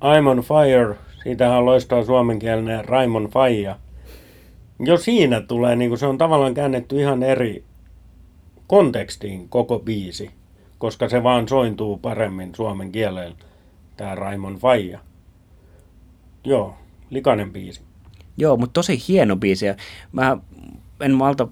I'm 0.05 0.29
on 0.29 0.39
fire, 0.39 0.97
siitähän 1.23 1.67
loistaa 1.67 2.05
suomenkielinen 2.05 2.85
Raimon 2.85 3.29
Faija. 3.29 3.79
Jo 4.81 4.97
siinä 4.97 5.41
tulee, 5.41 5.77
niin 5.77 5.91
kuin 5.91 5.99
se 5.99 6.07
on 6.07 6.19
tavallaan 6.19 6.55
käännetty 6.55 7.01
ihan 7.01 7.23
eri 7.23 7.65
kontekstiin 8.67 9.49
koko 9.49 9.79
biisi, 9.79 10.31
koska 10.79 11.09
se 11.09 11.23
vaan 11.23 11.49
sointuu 11.49 11.99
paremmin 11.99 12.55
suomen 12.55 12.93
kielellä, 12.93 13.35
tämä 13.97 14.15
Raimon 14.15 14.57
Faija. 14.57 14.99
Joo, 16.45 16.75
likainen 17.11 17.53
biisi. 17.53 17.81
Joo, 18.37 18.57
mutta 18.57 18.73
tosi 18.73 19.03
hieno 19.09 19.37
biisi. 19.37 19.67
Mä 20.13 20.39
en 21.01 21.13
malta, 21.13 21.49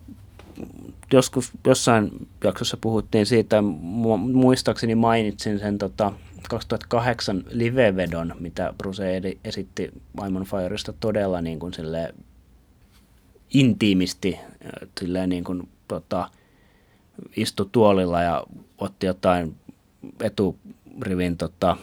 joskus 1.13 1.53
jossain 1.67 2.11
jaksossa 2.45 2.77
puhuttiin 2.81 3.27
siitä, 3.27 3.63
muistaakseni 4.33 4.95
mainitsin 4.95 5.59
sen 5.59 5.79
tota, 5.79 6.13
2008 6.49 7.45
livevedon, 7.51 8.35
mitä 8.41 8.75
Bruce 8.79 9.21
esitti 9.45 9.91
Maimon 10.13 10.45
Fireista 10.45 10.93
todella 11.01 11.41
niin 11.41 11.59
kuin 11.59 11.75
sille 11.75 12.15
intiimisti, 13.55 14.39
silleen 15.01 15.29
niin 15.29 15.45
kuin, 15.45 15.69
tota, 15.89 16.31
istui 17.37 17.69
tuolilla 17.73 18.23
ja 18.23 18.45
otti 18.79 19.07
jotain 19.07 19.57
eturivin 20.21 21.37
tota, 21.37 21.77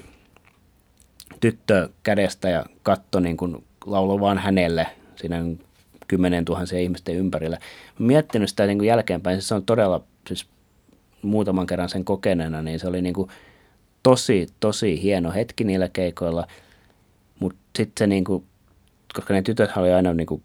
tyttö 1.40 1.90
kädestä 2.04 2.50
ja 2.50 2.66
katto 2.84 3.20
niin 3.20 3.38
kuin 3.38 3.64
lauloi 3.86 4.20
vaan 4.20 4.38
hänelle 4.38 4.88
siinä 5.16 5.38
kymmenen 6.14 6.46
tuhansia 6.46 6.80
ihmisten 6.80 7.16
ympärillä. 7.16 7.58
Miettinyt 8.00 8.50
sitä 8.50 8.66
niin 8.66 8.78
kuin 8.78 8.88
jälkeenpäin, 8.88 9.38
siis 9.38 9.48
se 9.48 9.56
on 9.56 9.66
todella, 9.66 10.04
siis 10.28 10.46
muutaman 11.22 11.68
kerran 11.68 11.90
sen 11.90 12.06
kokeneena, 12.06 12.62
niin 12.62 12.80
se 12.80 12.88
oli 12.88 13.02
niin 13.02 13.14
kuin 13.14 13.30
tosi, 14.04 14.48
tosi 14.60 15.02
hieno 15.02 15.32
hetki 15.32 15.64
niillä 15.64 15.90
keikoilla, 15.90 16.48
mutta 17.40 17.60
sitten 17.78 17.94
se 18.00 18.08
niinku, 18.08 18.44
koska 19.14 19.34
ne 19.34 19.42
tytöt 19.42 19.70
oli 19.78 19.94
aina 19.94 20.14
niinku, 20.14 20.42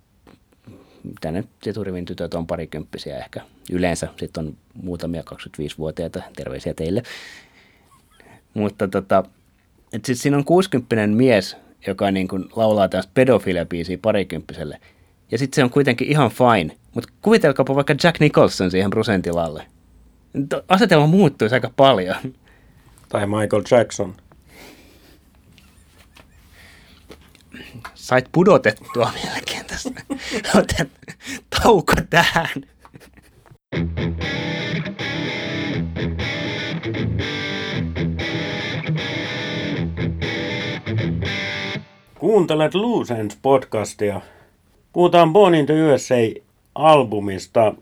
mitä 1.03 1.31
ne 1.31 1.45
eturivin 1.67 2.05
tytöt 2.05 2.35
on 2.35 2.47
parikymppisiä 2.47 3.19
ehkä 3.19 3.41
yleensä, 3.71 4.09
sitten 4.17 4.47
on 4.47 4.57
muutamia 4.83 5.23
25-vuotiaita, 5.35 6.23
terveisiä 6.37 6.75
teille. 6.75 7.03
Mutta 8.55 8.89
tota, 8.89 9.25
et 9.93 10.05
sit 10.05 10.19
siinä 10.19 10.37
on 10.37 10.45
60 10.45 11.07
mies, 11.07 11.57
joka 11.87 12.11
niin 12.11 12.29
kuin 12.29 12.45
laulaa 12.57 12.89
tästä 12.89 13.13
pedofilia-biisiä 13.15 13.99
parikymppiselle. 14.03 14.81
Ja 15.31 15.39
sitten 15.39 15.57
se 15.57 15.65
on 15.65 15.71
kuitenkin 15.71 16.09
ihan 16.09 16.31
fine. 16.31 16.77
Mutta 16.95 17.13
kuvitelkaapa 17.23 17.75
vaikka 17.75 17.95
Jack 18.05 18.21
Nicholson 18.21 18.71
siihen 18.71 18.91
prosentilalle. 18.91 19.67
Asetelma 20.69 21.07
muuttuisi 21.07 21.55
aika 21.55 21.71
paljon. 21.77 22.17
Tai 23.09 23.27
Michael 23.27 23.63
Jackson. 23.71 24.15
Sait 27.95 28.27
pudotettua 28.33 29.13
melkein 29.25 29.67
tästä. 29.67 29.91
Otet 30.55 30.91
tauko 31.51 31.93
tähän. 32.11 32.49
Kuuntelet 42.19 42.75
Loose 42.75 43.29
podcastia 43.43 44.21
Puhutaan 44.93 45.33
Born 45.33 45.55
in 45.55 45.67
the 45.67 45.75
USA-albumista. 45.75 47.75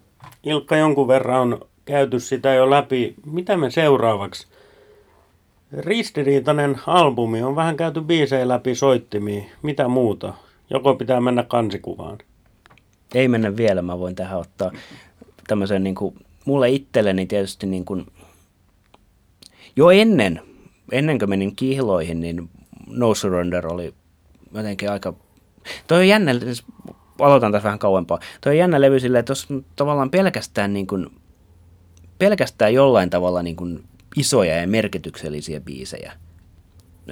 Ilkka 0.44 0.76
jonkun 0.76 1.08
verran 1.08 1.40
on 1.40 1.60
käyty 1.84 2.20
sitä 2.20 2.54
jo 2.54 2.70
läpi. 2.70 3.14
Mitä 3.26 3.56
me 3.56 3.70
seuraavaksi? 3.70 4.46
Ristiriitainen 5.72 6.80
albumi 6.86 7.42
on 7.42 7.56
vähän 7.56 7.76
käyty 7.76 8.00
biisejä 8.00 8.48
läpi 8.48 8.74
soittimiin. 8.74 9.46
Mitä 9.62 9.88
muuta? 9.88 10.34
Joko 10.70 10.94
pitää 10.94 11.20
mennä 11.20 11.42
kansikuvaan? 11.42 12.18
Ei 13.14 13.28
mennä 13.28 13.56
vielä, 13.56 13.82
mä 13.82 13.98
voin 13.98 14.14
tähän 14.14 14.38
ottaa 14.38 14.72
tämmöisen 15.48 15.84
niin 15.84 15.94
kuin, 15.94 16.14
mulle 16.44 16.70
itselleni 16.70 17.26
tietysti 17.26 17.66
niin 17.66 17.84
kuin, 17.84 18.06
jo 19.76 19.90
ennen, 19.90 20.40
ennen 20.92 21.18
kuin 21.18 21.30
menin 21.30 21.56
kihloihin, 21.56 22.20
niin 22.20 22.48
No 22.86 23.14
Surrender 23.14 23.72
oli 23.72 23.94
jotenkin 24.54 24.90
aika, 24.90 25.14
toi 25.86 25.98
on 25.98 26.08
jännä, 26.08 26.38
siis 26.38 26.64
aloitan 27.20 27.52
tässä 27.52 27.66
vähän 27.66 27.78
kauempaa, 27.78 28.20
toi 28.40 28.52
on 28.52 28.58
jännä 28.58 28.80
levy 28.80 29.00
silleen, 29.00 29.20
että 29.20 29.30
jos 29.30 29.48
tavallaan 29.76 30.10
pelkästään 30.10 30.72
niin 30.72 30.86
kuin, 30.86 31.06
pelkästään 32.18 32.74
jollain 32.74 33.10
tavalla 33.10 33.42
niin 33.42 33.56
kuin 33.56 33.84
isoja 34.16 34.56
ja 34.56 34.66
merkityksellisiä 34.66 35.60
biisejä. 35.60 36.12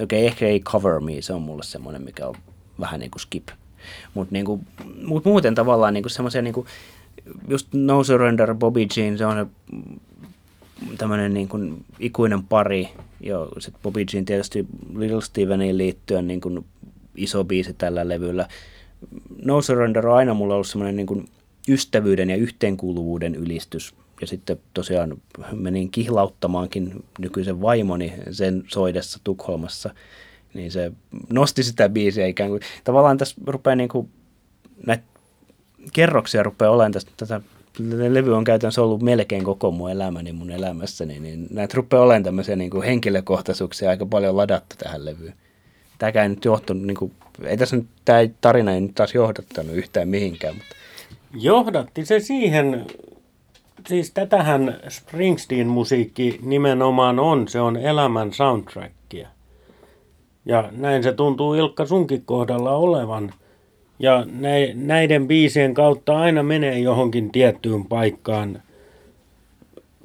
Okei, 0.03 0.19
okay, 0.19 0.27
ehkä 0.27 0.47
ei 0.47 0.59
Cover 0.59 0.99
Me, 0.99 1.21
se 1.21 1.33
on 1.33 1.41
mulle 1.41 1.63
semmoinen, 1.63 2.01
mikä 2.01 2.27
on 2.27 2.35
vähän 2.79 2.99
niin 2.99 3.11
kuin 3.11 3.21
skip. 3.21 3.47
Mutta 4.13 4.33
niinku, 4.33 4.59
mut 5.05 5.25
muuten 5.25 5.55
tavallaan 5.55 5.93
niinku 5.93 6.09
semmoisia 6.09 6.41
niinku, 6.41 6.65
just 7.47 7.67
No 7.73 8.03
Surrender, 8.03 8.55
Bobby 8.55 8.87
Jean, 8.97 9.17
se 9.17 9.25
on 9.25 9.51
tämmöinen 10.97 11.33
niin 11.33 11.47
kuin 11.47 11.85
ikuinen 11.99 12.43
pari. 12.43 12.89
Ja 13.19 13.47
sitten 13.59 13.81
Bobby 13.83 14.05
Jean 14.13 14.25
tietysti 14.25 14.65
Little 14.95 15.21
Steveniin 15.21 15.77
liittyen 15.77 16.27
niin 16.27 16.41
kuin 16.41 16.65
iso 17.17 17.43
biisi 17.43 17.73
tällä 17.73 18.09
levyllä. 18.09 18.47
No 19.45 19.61
Surrender 19.61 20.07
on 20.07 20.17
aina 20.17 20.33
mulla 20.33 20.53
ollut 20.53 20.67
semmoinen 20.67 20.95
niin 20.95 21.29
ystävyyden 21.69 22.29
ja 22.29 22.35
yhteenkuuluvuuden 22.35 23.35
ylistys. 23.35 23.95
Ja 24.21 24.27
sitten 24.27 24.57
tosiaan 24.73 25.17
menin 25.51 25.91
kihlauttamaankin 25.91 27.03
nykyisen 27.19 27.61
vaimoni 27.61 28.13
sen 28.31 28.63
soidessa 28.67 29.19
Tukholmassa. 29.23 29.89
Niin 30.53 30.71
se 30.71 30.91
nosti 31.29 31.63
sitä 31.63 31.89
biisiä 31.89 32.27
ikään 32.27 32.49
kuin. 32.49 32.61
Tavallaan 32.83 33.17
tässä 33.17 33.35
rupeaa 33.47 33.75
niin 33.75 33.89
kuin, 33.89 34.09
näitä 34.85 35.03
kerroksia 35.93 36.43
rupeaa 36.43 36.71
olemaan 36.71 36.91
tästä, 36.91 37.11
tätä 37.17 37.41
levy 38.09 38.35
on 38.35 38.43
käytännössä 38.43 38.81
ollut 38.81 39.01
melkein 39.01 39.43
koko 39.43 39.71
mun 39.71 39.91
elämäni 39.91 40.31
mun 40.31 40.51
elämässäni, 40.51 41.19
niin 41.19 41.47
näitä 41.51 41.73
rupeaa 41.75 42.03
olemaan 42.03 42.23
tämmöisiä 42.23 42.55
niin 42.55 42.71
kuin 42.71 42.83
henkilökohtaisuuksia 42.83 43.89
aika 43.89 44.05
paljon 44.05 44.37
ladattu 44.37 44.75
tähän 44.77 45.05
levyyn. 45.05 45.33
Tämäkään 45.97 46.23
ei 46.23 46.29
nyt 46.29 46.45
johtunut, 46.45 46.83
niin 46.83 46.97
kuin, 46.97 47.11
ei 47.43 47.57
tässä 47.57 47.75
nyt, 47.75 47.87
tämä 48.05 48.19
tarina 48.41 48.71
ei 48.71 48.81
nyt 48.81 48.95
taas 48.95 49.13
johdattanut 49.13 49.75
yhtään 49.75 50.07
mihinkään. 50.07 50.55
Mutta. 50.55 50.75
Johdatti 51.33 52.05
se 52.05 52.19
siihen, 52.19 52.85
siis 53.87 54.11
tätähän 54.11 54.79
Springsteen-musiikki 54.89 56.39
nimenomaan 56.41 57.19
on, 57.19 57.47
se 57.47 57.61
on 57.61 57.77
elämän 57.77 58.33
soundtrackia. 58.33 59.27
Ja 60.45 60.69
näin 60.71 61.03
se 61.03 61.13
tuntuu 61.13 61.53
Ilkka 61.53 61.85
sunkin 61.85 62.23
kohdalla 62.25 62.71
olevan– 62.71 63.33
ja 63.99 64.25
näiden 64.73 65.27
biisien 65.27 65.73
kautta 65.73 66.19
aina 66.19 66.43
menee 66.43 66.79
johonkin 66.79 67.31
tiettyyn 67.31 67.85
paikkaan. 67.85 68.61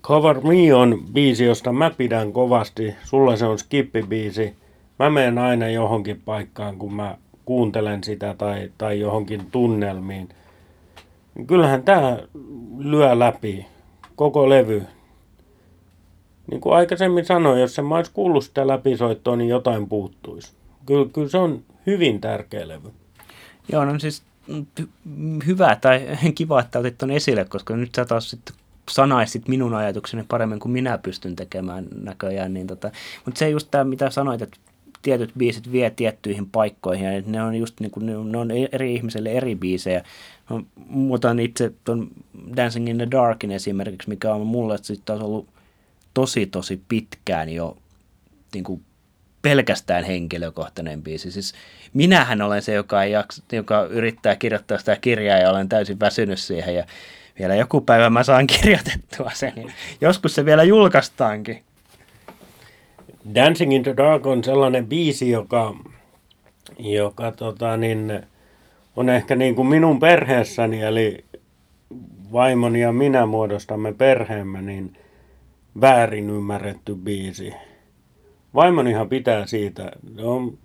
Cover 0.03 0.41
Me 0.41 0.75
on 0.75 1.05
biisi, 1.13 1.45
josta 1.45 1.73
mä 1.73 1.91
pidän 1.91 2.33
kovasti. 2.33 2.95
Sulla 3.05 3.37
se 3.37 3.45
on 3.45 3.59
skippibiisi. 3.59 4.55
Mä 5.01 5.11
menen 5.11 5.39
aina 5.39 5.69
johonkin 5.69 6.23
paikkaan, 6.25 6.79
kun 6.79 6.95
mä 6.95 7.17
kuuntelen 7.45 8.05
sitä 8.05 8.35
tai, 8.39 8.73
tai 8.79 9.01
johonkin 9.01 9.47
tunnelmiin. 9.51 10.29
Kyllähän 11.47 11.83
tämä 11.83 12.19
lyö 12.79 13.19
läpi 13.19 13.67
koko 14.17 14.49
levy. 14.49 14.83
Niin 16.51 16.61
kuin 16.61 16.77
aikaisemmin 16.77 17.25
sanoin, 17.25 17.61
jos 17.61 17.75
se 17.75 17.83
mä 17.83 17.97
olisi 17.97 18.11
kuullut 18.15 18.45
sitä 18.45 18.67
läpisoittoa, 18.67 19.37
niin 19.37 19.49
jotain 19.49 19.89
puuttuisi. 19.89 20.53
Kyllä, 20.87 21.09
kyllä 21.13 21.29
se 21.29 21.39
on 21.39 21.63
hyvin 21.87 22.21
tärkeä 22.21 22.69
levy. 22.69 22.89
Joo, 23.73 23.85
no 23.85 23.99
siis 23.99 24.23
hyvä 25.47 25.77
tai 25.81 26.07
kiva, 26.35 26.61
että 26.61 26.79
otit 26.79 26.99
tuon 26.99 27.11
esille, 27.11 27.45
koska 27.45 27.77
nyt 27.77 27.95
sä 27.95 28.05
taas 28.05 28.31
sitten 28.31 28.55
sanaisit 28.91 29.49
minun 29.49 29.75
ajatukseni 29.75 30.25
paremmin 30.29 30.61
kuin 30.61 30.73
minä 30.73 30.99
pystyn 30.99 31.37
tekemään 31.37 31.87
näköjään. 32.03 32.55
Niin 32.55 32.67
tota, 32.67 32.91
mutta 33.25 33.39
se 33.39 33.51
just 33.51 33.69
tämä, 33.71 33.85
mitä 33.85 34.11
sanoit, 34.11 34.43
että 34.43 34.59
tietyt 35.03 35.31
biisit 35.39 35.73
vie 35.73 35.91
tiettyihin 35.91 36.51
paikkoihin 36.51 37.05
ja 37.05 37.23
ne 37.27 37.43
on 37.43 37.55
just 37.55 37.81
niin 37.81 37.91
kuin, 37.91 38.07
ne 38.07 38.39
on 38.39 38.51
eri 38.73 38.95
ihmisille 38.95 39.33
eri 39.33 39.55
biisejä. 39.55 40.05
Mä 40.91 41.15
otan 41.15 41.41
itse 41.41 41.73
tuon 41.85 42.09
Dancing 42.57 42.89
in 42.89 42.97
the 42.97 43.09
Darkin 43.11 43.51
esimerkiksi, 43.51 44.09
mikä 44.09 44.35
on 44.35 44.47
mulle 44.47 44.79
sitten 44.79 45.05
taas 45.05 45.21
ollut 45.21 45.49
tosi 46.15 46.47
tosi 46.47 46.81
pitkään 46.89 47.49
jo 47.49 47.77
niin 48.55 48.65
kuin 48.65 48.83
pelkästään 49.43 50.05
henkilökohtainen 50.05 51.03
biisi. 51.03 51.31
Siis 51.31 51.55
minähän 51.95 52.43
olen 52.43 52.63
se, 52.63 52.75
joka, 52.75 53.03
ei 53.03 53.13
jaksa, 53.13 53.43
joka 53.53 53.85
yrittää 53.85 54.37
kirjoittaa 54.37 54.79
sitä 54.79 54.97
kirjaa 54.97 55.39
ja 55.39 55.51
olen 55.51 55.69
täysin 55.69 56.01
väsynyt 56.01 56.39
siihen 56.39 56.75
ja 56.75 56.85
vielä 57.39 57.55
joku 57.55 57.81
päivä 57.81 58.11
mä 58.11 58.23
saan 58.23 58.47
kirjoitettua 58.47 59.31
sen. 59.35 59.53
Ja 59.57 59.73
joskus 60.09 60.35
se 60.35 60.45
vielä 60.45 60.65
julkaistaankin. 60.65 61.63
Dancing 63.35 63.75
in 63.75 63.83
the 63.83 63.97
Dark 63.97 64.27
on 64.27 64.45
sellainen 64.45 64.87
biisi, 64.87 65.31
joka, 65.31 65.77
joka 66.79 67.33
tota, 67.33 67.77
niin, 67.77 68.23
on 68.97 69.09
ehkä 69.09 69.37
niin 69.37 69.55
kuin 69.55 69.69
minun 69.69 70.01
perheessäni, 70.01 70.83
eli 70.83 71.25
vaimoni 72.33 72.81
ja 72.81 72.93
minä 72.93 73.27
muodostamme 73.27 73.93
perheemme, 73.93 74.63
niin 74.63 74.97
väärin 75.81 76.31
ymmärretty 76.31 76.95
biisi 76.95 77.55
Vaimonihan 78.55 79.09
pitää 79.09 79.47
siitä. 79.47 79.93
On 80.23 80.59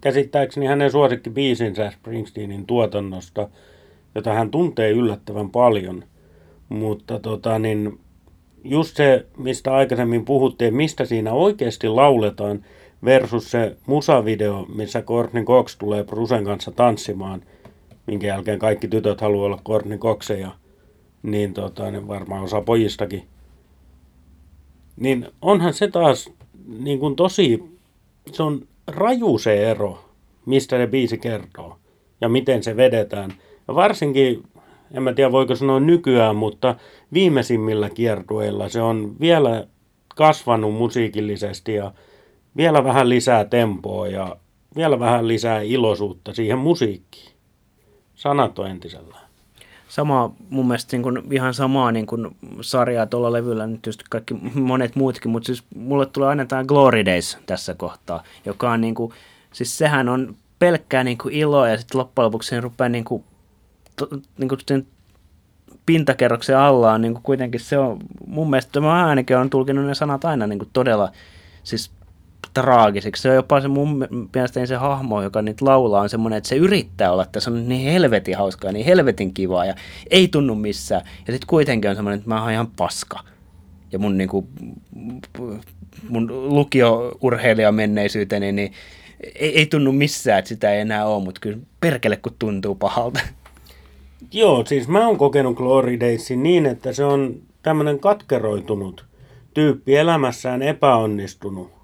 käsittääkseni 0.00 0.66
hänen 0.66 0.90
biisinsä 1.30 1.90
Springsteenin 1.90 2.66
tuotannosta, 2.66 3.48
jota 4.14 4.32
hän 4.32 4.50
tuntee 4.50 4.90
yllättävän 4.90 5.50
paljon. 5.50 6.04
Mutta 6.68 7.20
tota, 7.20 7.58
niin, 7.58 8.00
just 8.64 8.96
se, 8.96 9.26
mistä 9.36 9.74
aikaisemmin 9.74 10.24
puhuttiin, 10.24 10.74
mistä 10.74 11.04
siinä 11.04 11.32
oikeasti 11.32 11.88
lauletaan, 11.88 12.64
versus 13.04 13.50
se 13.50 13.76
musavideo, 13.86 14.66
missä 14.74 15.02
Courtney 15.02 15.44
Cox 15.44 15.76
tulee 15.78 16.04
Brusen 16.04 16.44
kanssa 16.44 16.70
tanssimaan, 16.70 17.42
minkä 18.06 18.26
jälkeen 18.26 18.58
kaikki 18.58 18.88
tytöt 18.88 19.20
haluaa 19.20 19.46
olla 19.46 19.60
Courtney 19.66 19.98
Coxeja, 19.98 20.50
niin 21.22 21.54
tota, 21.54 21.90
niin 21.90 22.08
varmaan 22.08 22.44
osa 22.44 22.60
pojistakin. 22.60 23.22
Niin 24.96 25.26
onhan 25.42 25.74
se 25.74 25.88
taas 25.88 26.30
niin 26.78 26.98
kuin 26.98 27.16
tosi, 27.16 27.64
se 28.32 28.42
on 28.42 28.66
raju 28.86 29.38
se 29.38 29.70
ero, 29.70 30.04
mistä 30.46 30.78
ne 30.78 30.86
biisi 30.86 31.18
kertoo 31.18 31.78
ja 32.20 32.28
miten 32.28 32.62
se 32.62 32.76
vedetään. 32.76 33.32
Ja 33.68 33.74
varsinkin, 33.74 34.42
en 34.94 35.02
mä 35.02 35.12
tiedä 35.12 35.32
voiko 35.32 35.54
sanoa 35.54 35.80
nykyään, 35.80 36.36
mutta 36.36 36.74
viimeisimmillä 37.12 37.90
kiertueilla 37.90 38.68
se 38.68 38.82
on 38.82 39.20
vielä 39.20 39.66
kasvanut 40.14 40.74
musiikillisesti 40.74 41.74
ja 41.74 41.92
vielä 42.56 42.84
vähän 42.84 43.08
lisää 43.08 43.44
tempoa 43.44 44.08
ja 44.08 44.36
vielä 44.76 44.98
vähän 44.98 45.28
lisää 45.28 45.60
iloisuutta 45.60 46.34
siihen 46.34 46.58
musiikkiin. 46.58 47.32
Sanat 48.14 48.58
on 48.58 48.70
entisellään 48.70 49.32
sama, 49.92 50.34
mun 50.50 50.66
mielestä 50.66 50.96
niin 50.96 51.02
kuin, 51.02 51.22
ihan 51.30 51.54
samaa 51.54 51.92
niin 51.92 52.06
kuin 52.06 52.36
sarjaa 52.60 53.06
tuolla 53.06 53.32
levyllä, 53.32 53.66
nyt 53.66 53.86
just 53.86 54.02
kaikki 54.10 54.34
monet 54.54 54.96
muutkin, 54.96 55.30
mutta 55.30 55.46
siis 55.46 55.64
mulle 55.76 56.06
tulee 56.06 56.28
aina 56.28 56.44
tämä 56.44 56.64
Glory 56.64 57.04
Days 57.04 57.38
tässä 57.46 57.74
kohtaa, 57.74 58.22
joka 58.44 58.70
on 58.70 58.80
niin 58.80 58.94
kuin, 58.94 59.12
siis 59.52 59.78
sehän 59.78 60.08
on 60.08 60.36
pelkkää 60.58 61.04
niin 61.04 61.18
kuin 61.18 61.34
iloa 61.34 61.68
ja 61.68 61.78
sitten 61.78 61.98
loppujen 61.98 62.26
lopuksi 62.26 62.60
rupeaa 62.60 62.88
niin 62.88 63.04
kuin, 63.04 63.24
to, 63.96 64.08
niin 64.38 64.48
kuin 64.48 64.60
sen 64.68 64.86
pintakerroksen 65.86 66.58
alla 66.58 66.92
on 66.92 67.02
niin 67.02 67.12
kuin 67.12 67.22
kuitenkin 67.22 67.60
se 67.60 67.78
on, 67.78 67.98
mun 68.26 68.50
mielestä 68.50 68.80
mä 68.80 69.06
ainakin 69.06 69.36
on 69.36 69.50
tulkinut 69.50 69.86
ne 69.86 69.94
sanat 69.94 70.24
aina 70.24 70.46
niin 70.46 70.58
kuin 70.58 70.70
todella, 70.72 71.12
siis 71.62 71.90
traagisiksi. 72.54 73.22
Se 73.22 73.30
on 73.30 73.34
jopa 73.34 73.60
se 73.60 73.68
mun 73.68 74.08
mielestäni 74.34 74.66
se 74.66 74.76
hahmo, 74.76 75.22
joka 75.22 75.42
nyt 75.42 75.60
laulaa, 75.60 76.02
on 76.02 76.08
semmoinen, 76.08 76.36
että 76.36 76.48
se 76.48 76.56
yrittää 76.56 77.12
olla, 77.12 77.22
että 77.22 77.40
se 77.40 77.50
on 77.50 77.68
niin 77.68 77.92
helvetin 77.92 78.36
hauskaa, 78.36 78.72
niin 78.72 78.86
helvetin 78.86 79.34
kivaa 79.34 79.64
ja 79.64 79.74
ei 80.10 80.28
tunnu 80.28 80.54
missään. 80.54 81.02
Ja 81.26 81.32
sitten 81.32 81.46
kuitenkin 81.46 81.90
on 81.90 81.96
semmoinen, 81.96 82.18
että 82.18 82.28
mä 82.28 82.42
oon 82.42 82.52
ihan 82.52 82.70
paska. 82.76 83.20
Ja 83.92 83.98
mun, 83.98 84.18
niin 84.18 84.28
kuin, 84.28 84.46
mun 86.08 86.54
lukio-urheilija 86.54 87.72
menneisyyteni, 87.72 88.52
niin 88.52 88.72
ei, 89.34 89.58
ei 89.58 89.66
tunnu 89.66 89.92
missään, 89.92 90.38
että 90.38 90.48
sitä 90.48 90.70
ei 90.72 90.80
enää 90.80 91.06
ole, 91.06 91.24
mutta 91.24 91.40
kyllä 91.40 91.58
perkele 91.80 92.16
kun 92.16 92.36
tuntuu 92.38 92.74
pahalta. 92.74 93.20
Joo, 94.32 94.64
siis 94.66 94.88
mä 94.88 95.06
oon 95.06 95.18
kokenut 95.18 95.56
Glory 95.56 96.00
Daysin 96.00 96.42
niin, 96.42 96.66
että 96.66 96.92
se 96.92 97.04
on 97.04 97.34
tämmöinen 97.62 97.98
katkeroitunut 97.98 99.04
tyyppi 99.54 99.96
elämässään 99.96 100.62
epäonnistunut 100.62 101.82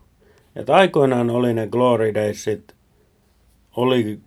että 0.59 0.75
aikoinaan 0.75 1.31
oli 1.31 1.55
ne 1.55 1.67
Glory 1.67 2.15
Daysit, 2.15 2.75
oli 3.77 4.21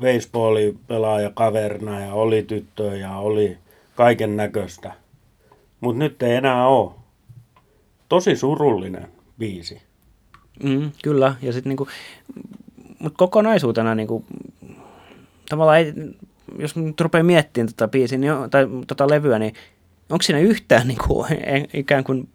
baseballi 0.00 0.78
pelaaja 0.86 1.30
kaverina 1.30 2.00
ja 2.00 2.14
oli 2.14 2.42
tyttöä 2.42 2.94
ja 2.94 3.16
oli 3.16 3.58
kaiken 3.94 4.36
näköistä. 4.36 4.92
Mutta 5.80 5.98
nyt 5.98 6.22
ei 6.22 6.34
enää 6.34 6.66
ole. 6.66 6.90
Tosi 8.08 8.36
surullinen 8.36 9.08
biisi. 9.38 9.82
Mm, 10.62 10.90
kyllä, 11.02 11.34
ja 11.42 11.52
sitten 11.52 11.70
niinku, 11.70 11.88
mutta 12.98 13.16
kokonaisuutena 13.16 13.94
niinku, 13.94 14.24
tavallaan 15.48 15.78
ei, 15.78 15.92
jos 16.58 16.76
nyt 16.76 17.00
rupeaa 17.00 17.24
miettimään 17.24 17.68
tota 17.68 17.88
biisiä, 17.88 18.18
niin, 18.18 18.32
tai 18.50 18.66
tota 18.86 19.10
levyä, 19.10 19.38
niin 19.38 19.54
onko 20.10 20.22
siinä 20.22 20.40
yhtään 20.40 20.88
niinku, 20.88 21.26
ikään 21.74 22.04
kuin 22.04 22.28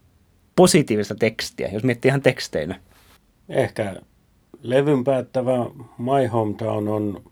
positiivista 0.56 1.16
tekstiä, 1.16 1.70
jos 1.74 1.84
miettii 1.84 2.10
ihan 2.10 2.22
teksteinä? 2.22 2.80
Ehkä 3.50 3.96
levyn 4.62 5.04
päättävä 5.04 5.66
My 5.98 6.28
Hometown 6.28 6.88
on 6.88 7.24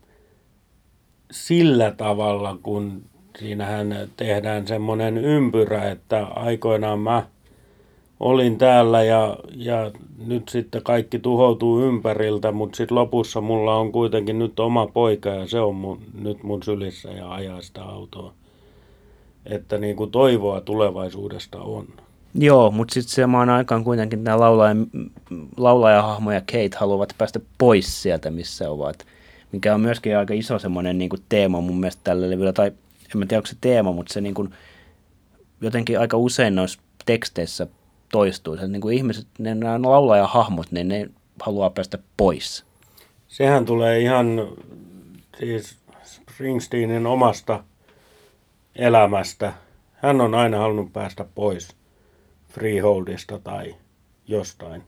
sillä 1.30 1.90
tavalla, 1.90 2.58
kun 2.62 3.02
siinähän 3.38 4.08
tehdään 4.16 4.66
semmoinen 4.66 5.18
ympyrä, 5.18 5.90
että 5.90 6.24
aikoinaan 6.24 6.98
mä 6.98 7.26
olin 8.20 8.58
täällä 8.58 9.02
ja, 9.02 9.36
ja 9.54 9.90
nyt 10.26 10.48
sitten 10.48 10.82
kaikki 10.82 11.18
tuhoutuu 11.18 11.80
ympäriltä, 11.80 12.52
mutta 12.52 12.76
sitten 12.76 12.94
lopussa 12.94 13.40
mulla 13.40 13.74
on 13.74 13.92
kuitenkin 13.92 14.38
nyt 14.38 14.60
oma 14.60 14.86
poika 14.86 15.28
ja 15.28 15.46
se 15.46 15.60
on 15.60 15.74
mun, 15.74 16.00
nyt 16.22 16.42
mun 16.42 16.62
sylissä 16.62 17.10
ja 17.10 17.32
ajaa 17.32 17.62
sitä 17.62 17.82
autoa. 17.82 18.32
Että 19.46 19.78
niin 19.78 19.96
kuin 19.96 20.10
toivoa 20.10 20.60
tulevaisuudesta 20.60 21.58
on. 21.58 21.86
Joo, 22.34 22.70
mutta 22.70 22.94
sitten 22.94 23.14
samaan 23.14 23.50
aikaan 23.50 23.84
kuitenkin 23.84 24.24
tämä 24.24 24.40
laulaja, 24.40 24.76
laulajahahmo 25.56 26.32
ja 26.32 26.40
Kate 26.40 26.70
haluavat 26.76 27.14
päästä 27.18 27.40
pois 27.58 28.02
sieltä, 28.02 28.30
missä 28.30 28.70
ovat. 28.70 29.06
Mikä 29.52 29.74
on 29.74 29.80
myöskin 29.80 30.18
aika 30.18 30.34
iso 30.34 30.58
semmoinen 30.58 30.98
niin 30.98 31.08
kuin 31.08 31.22
teema 31.28 31.60
mun 31.60 31.80
mielestä 31.80 32.00
tällä 32.04 32.30
levyllä. 32.30 32.52
Tai 32.52 32.66
en 32.66 33.18
mä 33.18 33.26
tiedä, 33.26 33.38
onko 33.38 33.46
se 33.46 33.56
teema, 33.60 33.92
mutta 33.92 34.12
se 34.12 34.20
niin 34.20 34.34
kuin, 34.34 34.50
jotenkin 35.60 36.00
aika 36.00 36.16
usein 36.16 36.54
noissa 36.54 36.80
teksteissä 37.06 37.66
toistuu. 38.12 38.56
Se, 38.56 38.68
niin 38.68 38.80
kuin 38.80 38.96
ihmiset, 38.96 39.26
ne, 39.38 39.54
nämä 39.54 39.82
laulajahahmot, 39.82 40.72
niin 40.72 40.88
ne 40.88 41.10
haluaa 41.42 41.70
päästä 41.70 41.98
pois. 42.16 42.64
Sehän 43.28 43.64
tulee 43.64 44.00
ihan 44.00 44.48
siis 45.38 45.76
Springsteenin 46.04 47.06
omasta 47.06 47.64
elämästä. 48.76 49.52
Hän 49.92 50.20
on 50.20 50.34
aina 50.34 50.58
halunnut 50.58 50.92
päästä 50.92 51.24
pois 51.34 51.68
freeholdista 52.48 53.38
tai 53.38 53.74
jostain. 54.26 54.82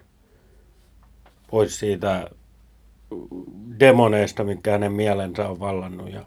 Pois 1.50 1.78
siitä 1.78 2.30
demoneista, 3.80 4.44
mitkä 4.44 4.70
hänen 4.70 4.92
mielensä 4.92 5.48
on 5.48 5.61
vallannut 5.61 6.12
ja 6.12 6.24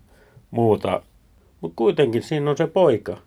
muuta. 0.51 1.01
Mutta 1.61 1.75
kuitenkin 1.75 2.23
siinä 2.23 2.49
on 2.49 2.57
se 2.57 2.67
poika. 2.67 3.17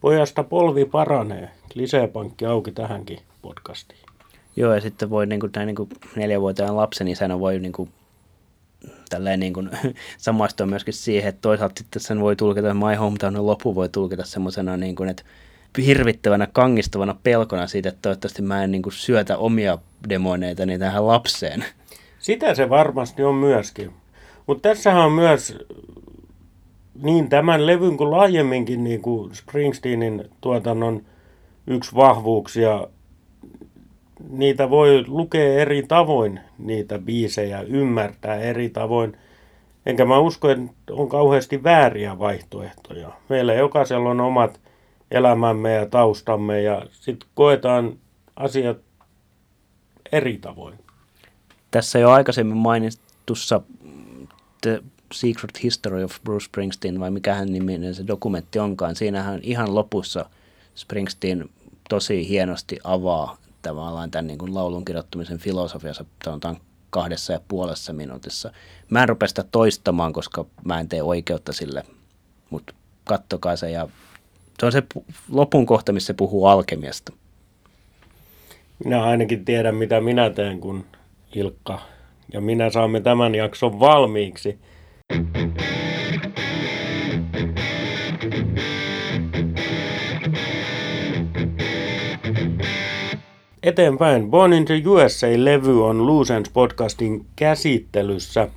Pojasta 0.00 0.44
polvi 0.44 0.84
paranee. 0.84 1.50
Lisäpankki 1.74 2.46
auki 2.46 2.72
tähänkin 2.72 3.18
podcastiin. 3.42 4.00
Joo, 4.56 4.74
ja 4.74 4.80
sitten 4.80 5.10
voi 5.10 5.26
niin 5.26 5.40
kuin, 5.40 5.52
näin, 5.56 5.66
niin 5.66 5.76
kuin 5.76 5.88
neljävuotiaan 6.16 6.76
lapsen 6.76 7.08
isänä 7.08 7.40
voi 7.40 7.58
niin 7.58 7.72
kuin, 7.72 7.90
tälleen 9.10 9.40
niin 9.40 9.52
kuin, 9.52 9.70
samaistua 10.18 10.66
myöskin 10.66 10.94
siihen, 10.94 11.28
että 11.28 11.40
toisaalta 11.42 11.78
sitten 11.78 12.02
sen 12.02 12.20
voi 12.20 12.36
tulkita, 12.36 12.74
My 12.74 12.94
Hometownin 12.94 13.46
lopu 13.46 13.74
voi 13.74 13.88
tulkita 13.88 14.24
semmoisena, 14.24 14.76
niin 14.76 14.96
kuin, 14.96 15.08
että 15.08 15.22
hirvittävänä, 15.86 16.48
kangistavana 16.52 17.16
pelkona 17.22 17.66
siitä, 17.66 17.88
että 17.88 17.98
toivottavasti 18.02 18.42
mä 18.42 18.64
en 18.64 18.70
niin 18.70 18.82
kuin, 18.82 18.92
syötä 18.92 19.38
omia 19.38 19.78
demoneitani 20.08 20.78
tähän 20.78 21.06
lapseen. 21.06 21.64
Sitä 22.18 22.54
se 22.54 22.68
varmasti 22.68 23.22
on 23.22 23.34
myöskin. 23.34 23.90
Mutta 24.46 24.68
tässähän 24.68 25.04
on 25.04 25.12
myös 25.12 25.58
niin 27.02 27.28
tämän 27.28 27.66
levyn 27.66 27.96
kuin 27.96 28.10
laajemminkin 28.10 28.84
niin 28.84 29.02
kuin 29.02 29.34
Springsteenin 29.34 30.24
tuotannon 30.40 31.02
yksi 31.66 31.94
vahvuuksia. 31.94 32.86
Niitä 34.30 34.70
voi 34.70 35.04
lukea 35.06 35.54
eri 35.54 35.82
tavoin, 35.82 36.40
niitä 36.58 36.98
biisejä, 36.98 37.60
ymmärtää 37.60 38.34
eri 38.36 38.70
tavoin. 38.70 39.16
Enkä 39.86 40.04
mä 40.04 40.18
usko, 40.18 40.50
että 40.50 40.72
on 40.90 41.08
kauheasti 41.08 41.62
vääriä 41.62 42.18
vaihtoehtoja. 42.18 43.10
Meillä 43.28 43.54
jokaisella 43.54 44.10
on 44.10 44.20
omat 44.20 44.60
elämämme 45.10 45.74
ja 45.74 45.86
taustamme 45.86 46.62
ja 46.62 46.86
sitten 46.90 47.28
koetaan 47.34 47.98
asiat 48.36 48.78
eri 50.12 50.38
tavoin. 50.38 50.78
Tässä 51.70 51.98
jo 51.98 52.10
aikaisemmin 52.10 52.56
mainitussa 52.56 53.60
The 54.62 54.82
Secret 55.12 55.62
History 55.62 56.04
of 56.04 56.18
Bruce 56.24 56.44
Springsteen, 56.44 57.00
vai 57.00 57.10
mikä 57.10 57.34
hän 57.34 57.52
niminen 57.52 57.94
se 57.94 58.06
dokumentti 58.06 58.58
onkaan, 58.58 58.96
siinähän 58.96 59.40
ihan 59.42 59.74
lopussa 59.74 60.30
Springsteen 60.74 61.48
tosi 61.88 62.28
hienosti 62.28 62.78
avaa 62.84 63.36
tavallaan 63.62 64.10
tämän 64.10 64.26
niin 64.26 64.38
kuin 64.38 64.54
laulun 64.54 64.84
kirjoittamisen 64.84 65.38
filosofiassa 65.38 66.04
sanotaan 66.24 66.56
kahdessa 66.90 67.32
ja 67.32 67.40
puolessa 67.48 67.92
minuutissa. 67.92 68.52
Mä 68.90 69.02
en 69.02 69.08
rupea 69.08 69.28
sitä 69.28 69.44
toistamaan, 69.52 70.12
koska 70.12 70.46
mä 70.64 70.80
en 70.80 70.88
tee 70.88 71.02
oikeutta 71.02 71.52
sille, 71.52 71.84
mutta 72.50 72.74
kattokaa 73.04 73.56
se 73.56 73.70
ja 73.70 73.88
se 74.60 74.66
on 74.66 74.72
se 74.72 74.82
lopun 75.30 75.66
kohta, 75.66 75.92
missä 75.92 76.06
se 76.06 76.14
puhuu 76.14 76.46
alkemiasta. 76.46 77.12
Minä 78.84 79.04
ainakin 79.04 79.44
tiedän, 79.44 79.74
mitä 79.74 80.00
minä 80.00 80.30
teen, 80.30 80.60
kun 80.60 80.84
Ilkka 81.34 81.80
ja 82.32 82.40
minä 82.40 82.70
saamme 82.70 83.00
tämän 83.00 83.34
jakson 83.34 83.80
valmiiksi. 83.80 84.58
Eteenpäin. 93.62 94.30
Born 94.30 94.52
in 94.52 94.64
the 94.64 94.82
USA-levy 94.86 95.84
on 95.84 96.06
Lucens 96.06 96.50
podcastin 96.50 97.26
käsittelyssä. 97.36 98.48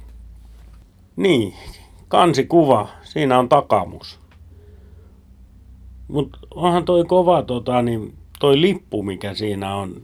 Niin, 1.16 1.54
kansikuva. 2.08 2.88
Siinä 3.02 3.40
on 3.40 3.50
takamus. 3.50 4.20
Mutta 6.08 6.40
onhan 6.56 6.86
toi 6.86 7.06
kova 7.06 7.42
tota, 7.42 7.82
niin 7.82 8.14
toi 8.40 8.62
lippu, 8.62 9.04
mikä 9.04 9.34
siinä 9.34 9.76
on. 9.76 10.02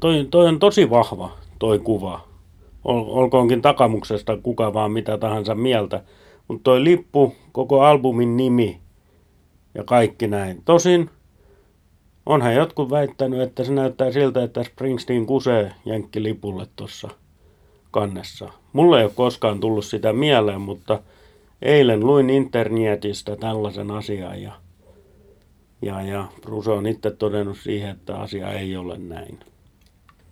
Toi, 0.00 0.26
toi 0.30 0.48
on 0.48 0.58
tosi 0.58 0.90
vahva, 0.90 1.32
toi 1.58 1.78
kuva. 1.78 2.20
Ol, 2.84 3.04
olkoonkin 3.06 3.62
takamuksesta 3.62 4.36
kuka 4.36 4.74
vaan 4.74 4.92
mitä 4.92 5.18
tahansa 5.18 5.54
mieltä. 5.54 6.02
Mutta 6.48 6.62
toi 6.64 6.84
lippu, 6.84 7.34
koko 7.52 7.80
albumin 7.80 8.36
nimi 8.36 8.80
ja 9.74 9.84
kaikki 9.84 10.26
näin. 10.26 10.62
Tosin 10.64 11.10
onhan 12.26 12.54
jotkut 12.54 12.90
väittänyt, 12.90 13.40
että 13.40 13.64
se 13.64 13.72
näyttää 13.72 14.12
siltä, 14.12 14.42
että 14.42 14.62
Springsteen 14.64 15.26
kusee 15.26 15.72
jenkkilipulle 15.84 16.66
tuossa 16.76 17.08
kannessa. 17.90 18.48
Mulle 18.72 18.98
ei 18.98 19.04
ole 19.04 19.12
koskaan 19.14 19.60
tullut 19.60 19.84
sitä 19.84 20.12
mieleen, 20.12 20.60
mutta 20.60 21.00
eilen 21.62 22.00
luin 22.00 22.30
internetistä 22.30 23.36
tällaisen 23.36 23.90
asian 23.90 24.42
ja 24.42 24.52
ja, 25.82 26.02
ja 26.02 26.28
Bruce 26.42 26.70
on 26.70 26.86
itse 26.86 27.10
todennut 27.10 27.58
siihen, 27.58 27.90
että 27.90 28.16
asia 28.16 28.52
ei 28.52 28.76
ole 28.76 28.98
näin. 28.98 29.40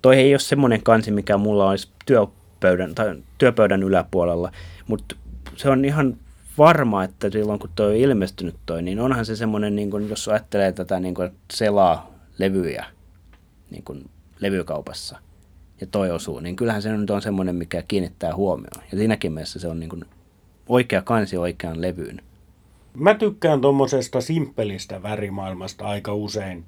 Toi 0.03 0.17
ei 0.17 0.33
ole 0.33 0.39
semmoinen 0.39 0.83
kansi, 0.83 1.11
mikä 1.11 1.37
mulla 1.37 1.71
olisi 1.71 1.89
työpöydän, 2.07 2.95
tai 2.95 3.17
työpöydän 3.39 3.83
yläpuolella, 3.83 4.53
mutta 4.87 5.17
se 5.57 5.71
on 5.71 5.85
ihan 5.85 6.17
varma, 6.61 7.05
että 7.05 7.31
silloin 7.31 7.59
kun 7.59 7.71
toi 7.75 7.87
on 7.87 7.97
ilmestynyt 7.97 8.57
toi, 8.67 8.83
niin 8.83 9.01
onhan 9.01 9.27
se 9.27 9.37
semmoinen, 9.37 9.77
niin 9.77 9.91
kun, 9.91 10.09
jos 10.09 10.29
ajattelee 10.29 10.73
tätä 10.73 11.01
niin 11.01 11.15
kun 11.15 11.31
selaa 11.53 12.15
levyjä 12.39 12.85
niin 13.71 13.85
kun 13.85 14.11
levykaupassa 14.41 15.19
ja 15.81 15.87
toi 15.87 16.11
osuu, 16.11 16.41
niin 16.41 16.57
kyllähän 16.57 16.83
se 16.83 16.97
nyt 16.97 17.11
on 17.11 17.23
semmoinen, 17.23 17.57
mikä 17.57 17.83
kiinnittää 17.89 18.35
huomioon. 18.35 18.85
Ja 18.93 18.99
siinäkin 18.99 19.33
mielessä 19.33 19.59
se 19.59 19.69
on 19.69 19.81
niin 19.81 19.91
kun 19.91 20.07
oikea 20.69 21.03
kansi 21.03 21.37
oikean 21.37 21.83
levyyn. 21.83 22.23
Mä 22.95 23.15
tykkään 23.15 23.61
tuommoisesta 23.61 24.21
simppelistä 24.21 25.03
värimaailmasta 25.03 25.85
aika 25.85 26.15
usein. 26.15 26.65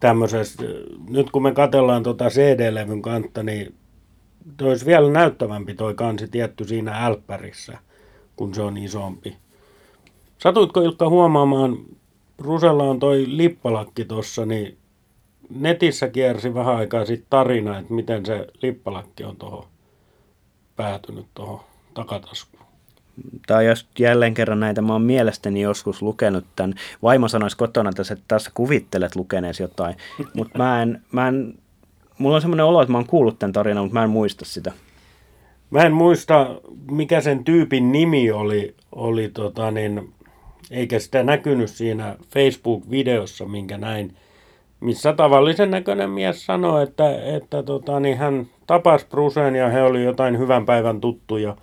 Tämmöisestä, 0.00 0.62
nyt 1.08 1.30
kun 1.30 1.42
me 1.42 1.52
katellaan 1.52 2.02
tota 2.02 2.28
CD-levyn 2.28 3.02
kantta, 3.02 3.42
niin 3.42 3.74
toi 4.56 4.68
olisi 4.68 4.86
vielä 4.86 5.12
näyttävämpi 5.12 5.74
toi 5.74 5.94
kansi 5.94 6.28
tietty 6.28 6.64
siinä 6.64 7.06
älppärissä, 7.06 7.78
kun 8.36 8.54
se 8.54 8.62
on 8.62 8.76
isompi. 8.76 9.36
Satuitko 10.38 10.80
Ilkka 10.80 11.08
huomaamaan, 11.08 11.78
Rusella 12.38 12.84
on 12.84 12.98
toi 12.98 13.24
lippalakki 13.28 14.04
tossa, 14.04 14.46
niin 14.46 14.78
netissä 15.50 16.08
kiersi 16.08 16.54
vähän 16.54 16.76
aikaa 16.76 17.04
sitten 17.04 17.26
tarina, 17.30 17.78
että 17.78 17.94
miten 17.94 18.26
se 18.26 18.46
lippalakki 18.62 19.24
on 19.24 19.36
tuohon 19.36 19.64
päätynyt 20.76 21.26
tuohon 21.34 21.60
takataskuun 21.94 22.62
tai 23.46 23.66
jos 23.66 23.86
jälleen 23.98 24.34
kerran 24.34 24.60
näitä 24.60 24.82
mä 24.82 24.92
oon 24.92 25.02
mielestäni 25.02 25.60
joskus 25.60 26.02
lukenut 26.02 26.44
tämän. 26.56 26.74
Vaimo 27.02 27.28
sanoisi 27.28 27.56
kotona 27.56 27.90
että 27.90 28.16
tässä 28.28 28.50
kuvittelet 28.54 29.16
lukeneesi 29.16 29.62
jotain, 29.62 29.96
mutta 30.34 30.58
mä 30.58 30.82
en, 30.82 31.02
mä 31.12 31.28
en, 31.28 31.54
mulla 32.18 32.36
on 32.36 32.42
semmoinen 32.42 32.66
olo, 32.66 32.82
että 32.82 32.92
mä 32.92 32.98
oon 32.98 33.06
kuullut 33.06 33.38
tämän 33.38 33.52
tarinan, 33.52 33.84
mutta 33.84 33.98
mä 33.98 34.04
en 34.04 34.10
muista 34.10 34.44
sitä. 34.44 34.72
Mä 35.72 35.82
en 35.82 35.92
muista, 35.92 36.60
mikä 36.90 37.20
sen 37.20 37.44
tyypin 37.44 37.92
nimi 37.92 38.30
oli, 38.30 38.74
oli 38.92 39.28
tota 39.28 39.70
niin, 39.70 40.12
eikä 40.70 40.98
sitä 40.98 41.22
näkynyt 41.22 41.70
siinä 41.70 42.16
Facebook-videossa, 42.34 43.46
minkä 43.46 43.78
näin, 43.78 44.16
missä 44.80 45.12
tavallisen 45.12 45.70
näköinen 45.70 46.10
mies 46.10 46.46
sanoi, 46.46 46.82
että, 46.82 47.22
että 47.36 47.62
tota, 47.62 48.00
niin 48.00 48.18
hän 48.18 48.46
tapasi 48.66 49.06
Brucen 49.06 49.56
ja 49.56 49.68
he 49.68 49.82
oli 49.82 50.04
jotain 50.04 50.38
hyvän 50.38 50.66
päivän 50.66 51.00
tuttuja 51.00 51.56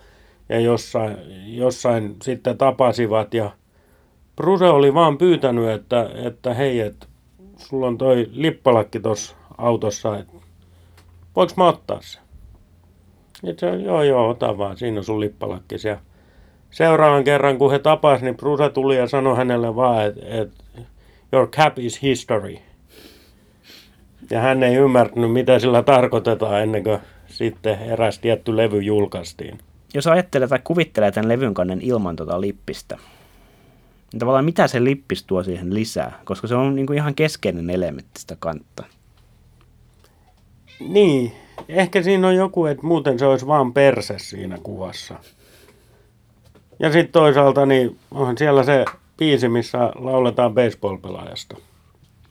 ja 0.49 0.59
jossain, 0.59 1.17
jossain 1.45 2.15
sitten 2.23 2.57
tapasivat 2.57 3.33
ja 3.33 3.51
Bruce 4.35 4.65
oli 4.65 4.93
vaan 4.93 5.17
pyytänyt, 5.17 5.69
että, 5.69 6.09
että 6.25 6.53
hei, 6.53 6.79
että 6.79 7.07
sulla 7.57 7.87
on 7.87 7.97
toi 7.97 8.29
lippalakki 8.31 8.99
tuossa 8.99 9.35
autossa, 9.57 10.17
että 10.17 10.33
voiko 11.35 11.53
mä 11.57 11.67
ottaa 11.67 12.01
se? 12.01 12.19
Että 13.43 13.59
se, 13.59 13.75
joo, 13.75 14.03
joo, 14.03 14.29
ota 14.29 14.57
vaan, 14.57 14.77
siinä 14.77 14.97
on 14.97 15.03
sun 15.03 15.19
lippalakki. 15.19 15.75
Ja 15.83 15.97
seuraavan 16.71 17.23
kerran, 17.23 17.57
kun 17.57 17.71
he 17.71 17.79
tapasivat, 17.79 18.21
niin 18.21 18.37
Bruce 18.37 18.69
tuli 18.69 18.97
ja 18.97 19.07
sanoi 19.07 19.37
hänelle 19.37 19.75
vaan, 19.75 20.05
että, 20.05 20.21
että 20.29 20.63
your 21.33 21.47
cap 21.47 21.79
is 21.79 22.01
history. 22.01 22.55
Ja 24.29 24.39
hän 24.39 24.63
ei 24.63 24.75
ymmärtänyt, 24.75 25.31
mitä 25.31 25.59
sillä 25.59 25.83
tarkoitetaan 25.83 26.61
ennen 26.61 26.83
kuin 26.83 26.99
sitten 27.27 27.79
eräs 27.79 28.19
tietty 28.19 28.57
levy 28.57 28.81
julkaistiin. 28.81 29.57
Jos 29.93 30.07
ajattelee 30.07 30.47
tai 30.47 30.59
kuvittelee 30.63 31.11
tämän 31.11 31.29
levyn 31.29 31.53
kannen 31.53 31.81
ilman 31.81 32.15
tota 32.15 32.41
lippistä, 32.41 32.97
niin 34.13 34.19
tavallaan 34.19 34.45
mitä 34.45 34.67
se 34.67 34.83
lippis 34.83 35.23
tuo 35.23 35.43
siihen 35.43 35.73
lisää, 35.73 36.19
koska 36.25 36.47
se 36.47 36.55
on 36.55 36.75
niin 36.75 36.85
kuin 36.85 36.97
ihan 36.97 37.15
keskeinen 37.15 37.69
elementti 37.69 38.21
sitä 38.21 38.37
kantta. 38.39 38.83
Niin, 40.79 41.31
ehkä 41.69 42.01
siinä 42.01 42.27
on 42.27 42.35
joku, 42.35 42.65
että 42.65 42.87
muuten 42.87 43.19
se 43.19 43.25
olisi 43.25 43.47
vaan 43.47 43.73
perse 43.73 44.19
siinä 44.19 44.57
kuvassa. 44.63 45.15
Ja 46.79 46.91
sitten 46.91 47.11
toisaalta 47.11 47.65
niin 47.65 47.97
onhan 48.11 48.37
siellä 48.37 48.63
se 48.63 48.85
biisi, 49.17 49.49
missä 49.49 49.91
lauletaan 49.95 50.53
baseball-pelaajasta. 50.53 51.57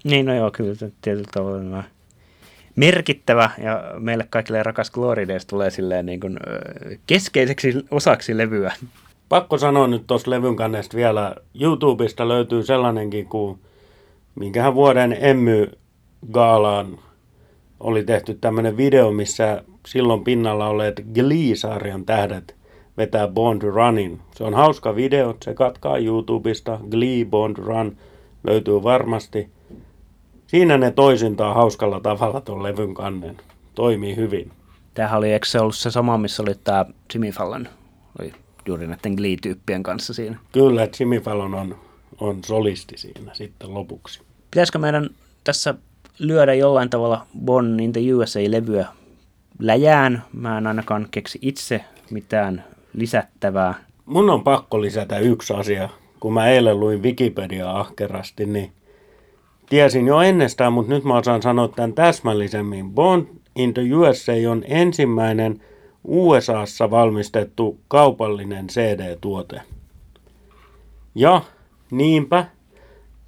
Niin, 0.05 0.27
no 0.27 0.35
joo, 0.35 0.51
kyllä 0.51 0.75
tietyllä 1.03 1.29
tavalla 1.35 1.63
nämä 1.63 1.85
merkittävä 2.77 3.51
ja 3.63 3.95
meille 3.99 4.27
kaikille 4.31 4.63
rakas 4.63 4.91
Glory 4.91 5.29
Days 5.29 5.47
tulee 5.47 5.71
silleen 5.71 6.07
niin 6.07 6.21
kuin, 6.21 6.37
keskeiseksi 7.07 7.75
osaksi 7.91 8.37
levyä. 8.37 8.73
Pakko 9.29 9.59
sanoa 9.59 9.87
nyt 9.87 10.07
tuossa 10.07 10.31
levyn 10.31 10.57
kannesta 10.57 10.97
vielä, 10.97 11.35
YouTubesta 11.61 12.29
löytyy 12.29 12.63
sellainenkin 12.63 13.27
kuin, 13.27 13.59
minkähän 14.35 14.75
vuoden 14.75 15.17
Emmy 15.21 15.71
Gaalaan 16.33 16.99
oli 17.81 18.05
tehty 18.05 18.35
tämmöinen 18.41 18.77
video, 18.77 19.13
missä 19.13 19.65
silloin 19.87 20.25
pinnalla 20.25 20.69
olleet 20.69 21.03
Glee-sarjan 21.15 22.05
tähdet 22.05 22.57
vetää 22.97 23.29
Bond 23.29 23.63
Runin. 23.63 24.21
Se 24.35 24.45
on 24.45 24.55
hauska 24.55 24.97
video, 24.97 25.37
se 25.45 25.55
katkaa 25.55 25.99
YouTubesta, 25.99 26.81
Glee 26.91 27.25
Bond 27.25 27.57
Run 27.57 27.97
löytyy 28.45 28.83
varmasti. 28.83 29.51
Siinä 30.47 30.79
ne 30.79 30.91
toisintaa 30.91 31.55
hauskalla 31.55 32.01
tavalla 32.01 32.41
tuon 32.41 32.63
levyn 32.63 32.95
kannen. 32.95 33.37
Toimii 33.75 34.17
hyvin. 34.17 34.53
Tämähän 34.95 35.19
oli, 35.19 35.33
eikö 35.33 35.47
se 35.47 35.61
ollut 35.61 35.77
se 35.77 35.91
sama, 35.91 36.19
missä 36.19 36.43
oli 36.43 36.55
tämä 36.65 36.87
Jimmy 37.15 37.31
Fallon? 37.31 37.69
Oli 38.21 38.33
juuri 38.67 38.87
näiden 38.87 39.13
Glee-tyyppien 39.15 39.83
kanssa 39.83 40.15
siinä. 40.15 40.39
Kyllä, 40.53 40.89
Jimmy 41.01 41.21
Fallon 41.21 41.55
on, 41.55 41.77
on 42.21 42.45
solisti 42.45 42.99
siinä 42.99 43.35
sitten 43.35 43.75
lopuksi. 43.75 44.21
Pitäisikö 44.51 44.79
meidän 44.79 45.11
tässä 45.45 45.75
lyödä 46.19 46.55
jollain 46.55 46.91
tavalla 46.91 47.27
Bon 47.45 47.81
in 47.81 47.93
the 47.93 48.01
USA-levyä 48.15 48.87
läjään? 49.59 50.23
Mä 50.33 50.59
en 50.59 50.67
ainakaan 50.67 51.09
keksi 51.11 51.39
itse 51.43 51.85
mitään 52.11 52.65
lisättävää. 52.95 53.75
Mun 54.07 54.31
on 54.31 54.45
pakko 54.45 54.81
lisätä 54.81 55.19
yksi 55.19 55.55
asia. 55.55 55.89
Kun 56.21 56.33
mä 56.33 56.49
eilen 56.49 56.81
luin 56.81 57.03
Wikipediaa 57.03 57.81
ahkerasti, 57.81 58.47
niin 58.47 58.73
tiesin 59.69 60.07
jo 60.07 60.21
ennestään, 60.21 60.73
mutta 60.73 60.93
nyt 60.93 61.05
mä 61.05 61.17
osaan 61.17 61.43
sanoa 61.43 61.69
tämän 61.69 61.93
täsmällisemmin. 61.93 62.91
Bond 62.91 63.27
in 63.57 63.75
the 63.75 63.83
USA 63.95 64.33
on 64.51 64.65
ensimmäinen 64.67 65.61
USAssa 66.05 66.91
valmistettu 66.91 67.79
kaupallinen 67.89 68.67
CD-tuote. 68.67 69.61
Ja 71.15 71.43
niinpä 71.91 72.45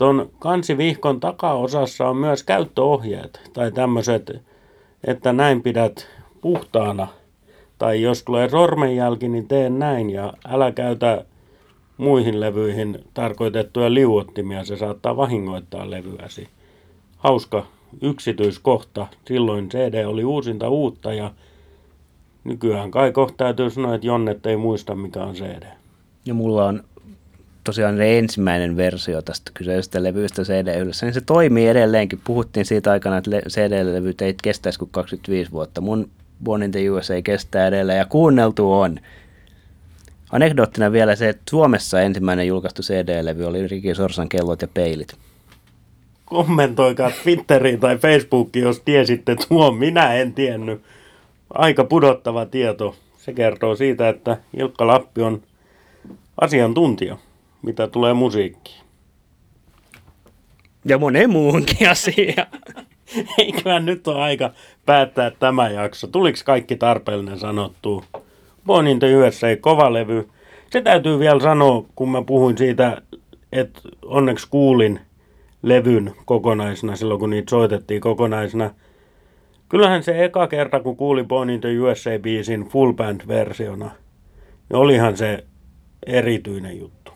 Tuon 0.01 0.31
kansivihkon 0.39 1.21
takaosassa 1.21 2.09
on 2.09 2.17
myös 2.17 2.43
käyttöohjeet 2.43 3.51
tai 3.53 3.73
tämmöiset, 3.73 4.43
että 5.05 5.33
näin 5.33 5.63
pidät 5.63 6.07
puhtaana. 6.41 7.09
Tai 7.79 8.03
jos 8.03 8.23
tulee 8.23 8.49
sormenjälki, 8.49 9.29
niin 9.29 9.49
tee 9.49 9.71
näin 9.71 10.11
ja 10.11 10.33
älä 10.49 10.73
käytä 10.73 11.25
muihin 11.97 12.41
levyihin 12.41 13.05
tarkoitettuja 13.15 13.95
liuottimia, 13.95 14.65
se 14.65 14.77
saattaa 14.77 15.17
vahingoittaa 15.17 15.91
levyäsi. 15.91 16.49
Hauska 17.17 17.67
yksityiskohta. 18.03 19.07
Silloin 19.27 19.69
CD 19.69 20.05
oli 20.05 20.25
uusinta 20.25 20.69
uutta 20.69 21.13
ja 21.13 21.31
nykyään 22.45 22.91
kai 22.91 23.13
kohta 23.13 23.37
täytyy 23.37 23.71
sanoa, 23.71 23.95
että 23.95 24.07
Jonnet 24.07 24.47
ei 24.47 24.57
muista 24.57 24.95
mikä 24.95 25.23
on 25.23 25.35
CD. 25.35 25.63
Ja 26.27 26.35
mulla 26.35 26.67
on 26.67 26.85
tosiaan 27.71 28.01
ensimmäinen 28.01 28.77
versio 28.77 29.23
tästä 29.23 29.51
kyseisestä 29.55 30.03
levystä 30.03 30.43
CD-yhdessä, 30.43 31.07
niin 31.07 31.15
se 31.15 31.21
toimii 31.21 31.69
edelleenkin. 31.69 32.21
Puhuttiin 32.25 32.67
siitä 32.67 32.91
aikana, 32.91 33.17
että 33.17 33.31
CD-levyt 33.31 34.21
ei 34.21 34.35
kestäisi 34.43 34.79
kuin 34.79 34.91
25 34.93 35.53
vuotta. 35.53 35.81
Mun 35.81 36.11
Born 36.45 36.63
in 36.63 36.71
the 36.71 36.91
USA 36.91 37.23
kestää 37.25 37.67
edelleen 37.67 37.99
ja 37.99 38.05
kuunneltu 38.05 38.73
on. 38.73 38.99
Anekdoottina 40.33 40.93
vielä 40.93 41.17
se, 41.17 41.29
että 41.29 41.43
Suomessa 41.51 42.01
ensimmäinen 42.01 42.47
julkaistu 42.47 42.83
CD-levy 42.83 43.45
oli 43.45 43.69
Riki 43.69 43.95
Sorsan 43.95 44.29
kellot 44.29 44.63
ja 44.63 44.69
peilit. 44.69 45.17
Kommentoikaa 46.25 47.11
Twitteriin 47.23 47.81
tai 47.81 47.97
Facebookiin, 47.97 48.63
jos 48.63 48.81
tiesitte 48.85 49.37
tuon. 49.49 49.77
Minä 49.77 50.15
en 50.15 50.33
tiennyt. 50.33 50.83
Aika 51.55 51.85
pudottava 51.85 52.47
tieto. 52.47 52.97
Se 53.19 53.33
kertoo 53.33 53.77
siitä, 53.77 54.09
että 54.09 54.37
Ilkka 54.57 54.87
Lappi 54.87 55.23
on 55.23 55.43
asiantuntija 56.41 57.17
mitä 57.63 57.89
tulee 57.89 58.15
musiikkiin. 58.15 58.81
Ja 60.85 60.99
monen 60.99 61.31
muuhunkin 61.31 61.91
asiaan. 61.91 62.47
Eiköhän 63.39 63.87
nyt 63.87 64.09
ole 64.09 64.23
aika 64.23 64.51
päättää 64.87 65.31
tämä 65.31 65.71
jakso. 65.71 66.07
Tuliko 66.07 66.39
kaikki 66.45 66.77
tarpeellinen 66.77 67.39
sanottu? 67.39 68.05
Born 68.67 68.87
in 68.87 68.99
the 68.99 69.17
USA, 69.17 69.47
kova 69.61 69.93
levy. 69.93 70.29
Se 70.71 70.81
täytyy 70.81 71.19
vielä 71.19 71.41
sanoa, 71.41 71.85
kun 71.97 72.11
mä 72.11 72.23
puhuin 72.23 72.59
siitä, 72.59 73.03
että 73.53 73.81
onneksi 74.03 74.47
kuulin 74.51 75.01
levyn 75.63 76.13
kokonaisena 76.25 76.97
silloin, 76.97 77.21
kun 77.21 77.31
niitä 77.31 77.51
soitettiin 77.51 78.01
kokonaisena. 78.01 78.71
Kyllähän 79.69 80.03
se 80.03 80.25
eka 80.25 80.47
kerta, 80.47 80.81
kun 80.81 80.97
kuuli 80.97 81.25
Born 81.25 81.51
in 81.51 81.61
the 81.61 81.69
USA-biisin 81.69 82.69
full 82.69 82.93
band-versiona, 82.93 83.91
niin 84.69 84.77
olihan 84.77 85.17
se 85.17 85.45
erityinen 86.07 86.79
juttu. 86.79 87.10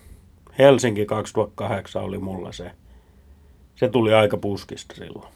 Helsinki 0.59 1.07
2008 1.07 2.03
oli 2.03 2.19
mulla 2.19 2.53
se. 2.53 2.71
Se 3.77 3.89
tuli 3.89 4.15
aika 4.15 4.37
puskista 4.37 4.95
silloin. 4.95 5.29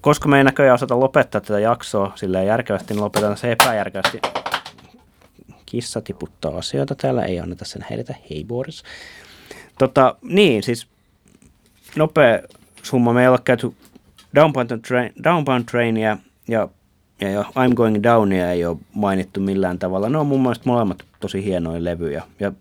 Koska 0.00 0.28
me 0.28 0.38
ei 0.38 0.44
näköjään 0.44 0.74
osata 0.74 1.00
lopettaa 1.00 1.40
tätä 1.40 1.60
jaksoa 1.60 2.12
sillä 2.14 2.42
järkevästi, 2.42 2.94
niin 2.94 3.04
lopetetaan 3.04 3.36
se 3.36 3.52
epäjärkevästi. 3.52 4.20
Kissa 5.66 6.00
tiputtaa 6.00 6.56
asioita 6.58 6.94
täällä, 6.94 7.24
ei 7.24 7.40
anneta 7.40 7.64
sen 7.64 7.86
heilletä. 7.90 8.14
Hei 8.30 8.44
Boris. 8.44 8.82
Tota, 9.78 10.16
niin, 10.22 10.62
siis 10.62 10.88
nopea 11.96 12.40
summa. 12.82 13.12
Me 13.12 13.22
ei 13.22 13.28
ole 13.28 13.38
käyty 13.44 13.72
Downbound, 14.34 14.80
train, 14.88 15.12
Downbound 15.24 15.64
Trainia 15.64 16.16
ja, 16.48 16.68
ja, 17.20 17.30
ja 17.30 17.42
I'm 17.42 17.74
Going 17.74 18.02
Downia 18.02 18.50
ei 18.50 18.64
ole 18.64 18.76
mainittu 18.94 19.40
millään 19.40 19.78
tavalla. 19.78 20.08
Ne 20.08 20.18
on 20.18 20.26
mun 20.26 20.42
mielestä 20.42 20.64
molemmat 20.66 21.04
tosi 21.26 21.44
hienoja 21.44 21.84
levyjä 21.84 22.22
ja 22.40 22.52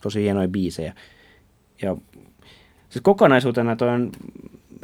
tosi 0.00 0.22
hienoja 0.22 0.48
biisejä. 0.48 0.94
Ja 1.82 1.96
siis 2.88 3.02
kokonaisuutena 3.02 3.76
toi 3.76 3.88
on 3.88 4.12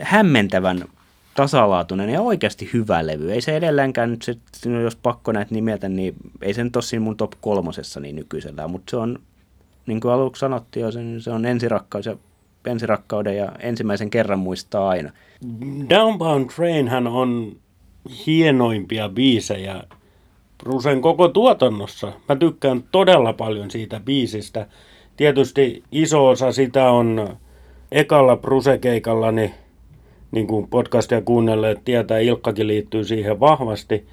hämmentävän 0.00 0.84
tasalaatuinen 1.34 2.10
ja 2.10 2.20
oikeasti 2.20 2.70
hyvä 2.72 3.06
levy. 3.06 3.32
Ei 3.32 3.40
se 3.40 3.56
edelleenkään 3.56 4.10
nyt, 4.10 4.22
se, 4.22 4.36
jos 4.82 4.96
pakko 4.96 5.32
näitä 5.32 5.54
nimetä, 5.54 5.88
niin 5.88 6.14
ei 6.40 6.54
se 6.54 6.64
nyt 6.64 6.76
ole 6.76 6.82
siinä 6.82 7.04
mun 7.04 7.16
top 7.16 7.32
kolmosessa 7.40 8.00
niin 8.00 8.16
nykyisellään, 8.16 8.70
mutta 8.70 8.90
se 8.90 8.96
on, 8.96 9.18
niin 9.86 10.00
kuin 10.00 10.12
aluksi 10.12 10.40
sanottiin 10.40 10.82
jo, 10.82 10.90
se 11.18 11.30
on 11.30 11.46
ensirakkaus 11.46 12.06
ja 12.06 12.16
ensirakkauden 12.66 13.36
ja 13.36 13.52
ensimmäisen 13.58 14.10
kerran 14.10 14.38
muistaa 14.38 14.88
aina. 14.88 15.12
Downbound 15.90 16.50
Trainhan 16.56 17.06
on 17.06 17.56
hienoimpia 18.26 19.08
biisejä 19.08 19.84
Brusen 20.64 21.00
koko 21.00 21.28
tuotannossa. 21.28 22.12
Mä 22.28 22.36
tykkään 22.36 22.84
todella 22.92 23.32
paljon 23.32 23.70
siitä 23.70 24.00
biisistä. 24.00 24.66
Tietysti 25.16 25.82
iso 25.92 26.28
osa 26.28 26.52
sitä 26.52 26.90
on 26.90 27.36
ekalla 27.92 28.36
Bruse-keikalla, 28.36 29.32
niin, 29.32 29.54
niin 30.30 30.46
kuin 30.46 30.68
podcastia 30.68 31.20
kuunnelleet 31.22 31.84
tietää, 31.84 32.18
Ilkkakin 32.18 32.66
liittyy 32.66 33.04
siihen 33.04 33.40
vahvasti. 33.40 34.06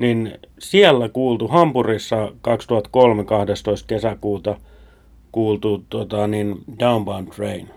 niin 0.00 0.38
siellä 0.58 1.08
kuultu 1.08 1.48
Hampurissa 1.48 2.32
2003 2.40 3.24
12. 3.24 3.86
kesäkuuta 3.86 4.56
kuultu 5.32 5.84
tota, 5.88 6.26
niin 6.26 6.56
Downbound 6.78 7.28
Train. 7.28 7.68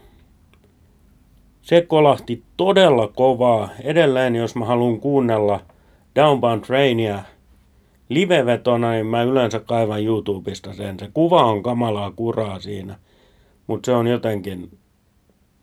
Se 1.61 1.81
kolahti 1.81 2.43
todella 2.57 3.07
kovaa. 3.07 3.69
Edelleen, 3.83 4.35
jos 4.35 4.55
mä 4.55 4.65
haluan 4.65 4.99
kuunnella 4.99 5.59
Downbound 6.15 6.61
Trainia 6.61 7.19
livevetona, 8.13 8.91
niin 8.91 9.05
mä 9.05 9.23
yleensä 9.23 9.59
kaivan 9.59 10.03
YouTubesta 10.03 10.73
sen. 10.73 10.99
Se 10.99 11.09
kuva 11.13 11.43
on 11.43 11.63
kamalaa 11.63 12.11
kuraa 12.11 12.59
siinä, 12.59 12.95
mutta 13.67 13.85
se 13.85 13.91
on 13.91 14.07
jotenkin, 14.07 14.77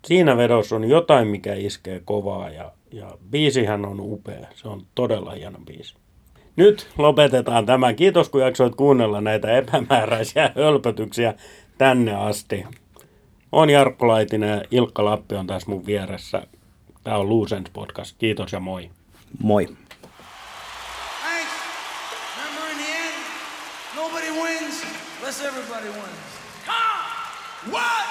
siinä 0.06 0.36
vedossa 0.36 0.76
on 0.76 0.88
jotain, 0.88 1.28
mikä 1.28 1.54
iskee 1.54 2.02
kovaa 2.04 2.50
ja, 2.50 2.72
ja 2.92 3.10
biisihän 3.30 3.84
on 3.84 4.00
upea. 4.00 4.46
Se 4.54 4.68
on 4.68 4.82
todella 4.94 5.30
hieno 5.30 5.58
biisi. 5.66 5.94
Nyt 6.56 6.88
lopetetaan 6.98 7.66
tämä. 7.66 7.92
Kiitos 7.92 8.28
kun 8.28 8.40
jaksoit 8.40 8.74
kuunnella 8.74 9.20
näitä 9.20 9.56
epämääräisiä 9.56 10.52
hölpötyksiä 10.56 11.34
tänne 11.78 12.14
asti. 12.14 12.64
On 13.52 13.70
Jarkko 13.70 14.08
Laitinen 14.08 14.48
ja 14.48 14.62
Ilkka 14.70 15.04
Lappi 15.04 15.34
on 15.34 15.46
tässä 15.46 15.70
mun 15.70 15.86
vieressä. 15.86 16.42
Tämä 17.04 17.16
on 17.16 17.28
Lucent 17.28 17.70
Podcast. 17.72 18.16
Kiitos 18.18 18.52
ja 18.52 18.60
moi. 18.60 18.90
Moi. 19.42 19.68
Everybody 25.78 26.00
wins. 26.00 26.18
Come! 26.64 27.72
What? 27.72 28.07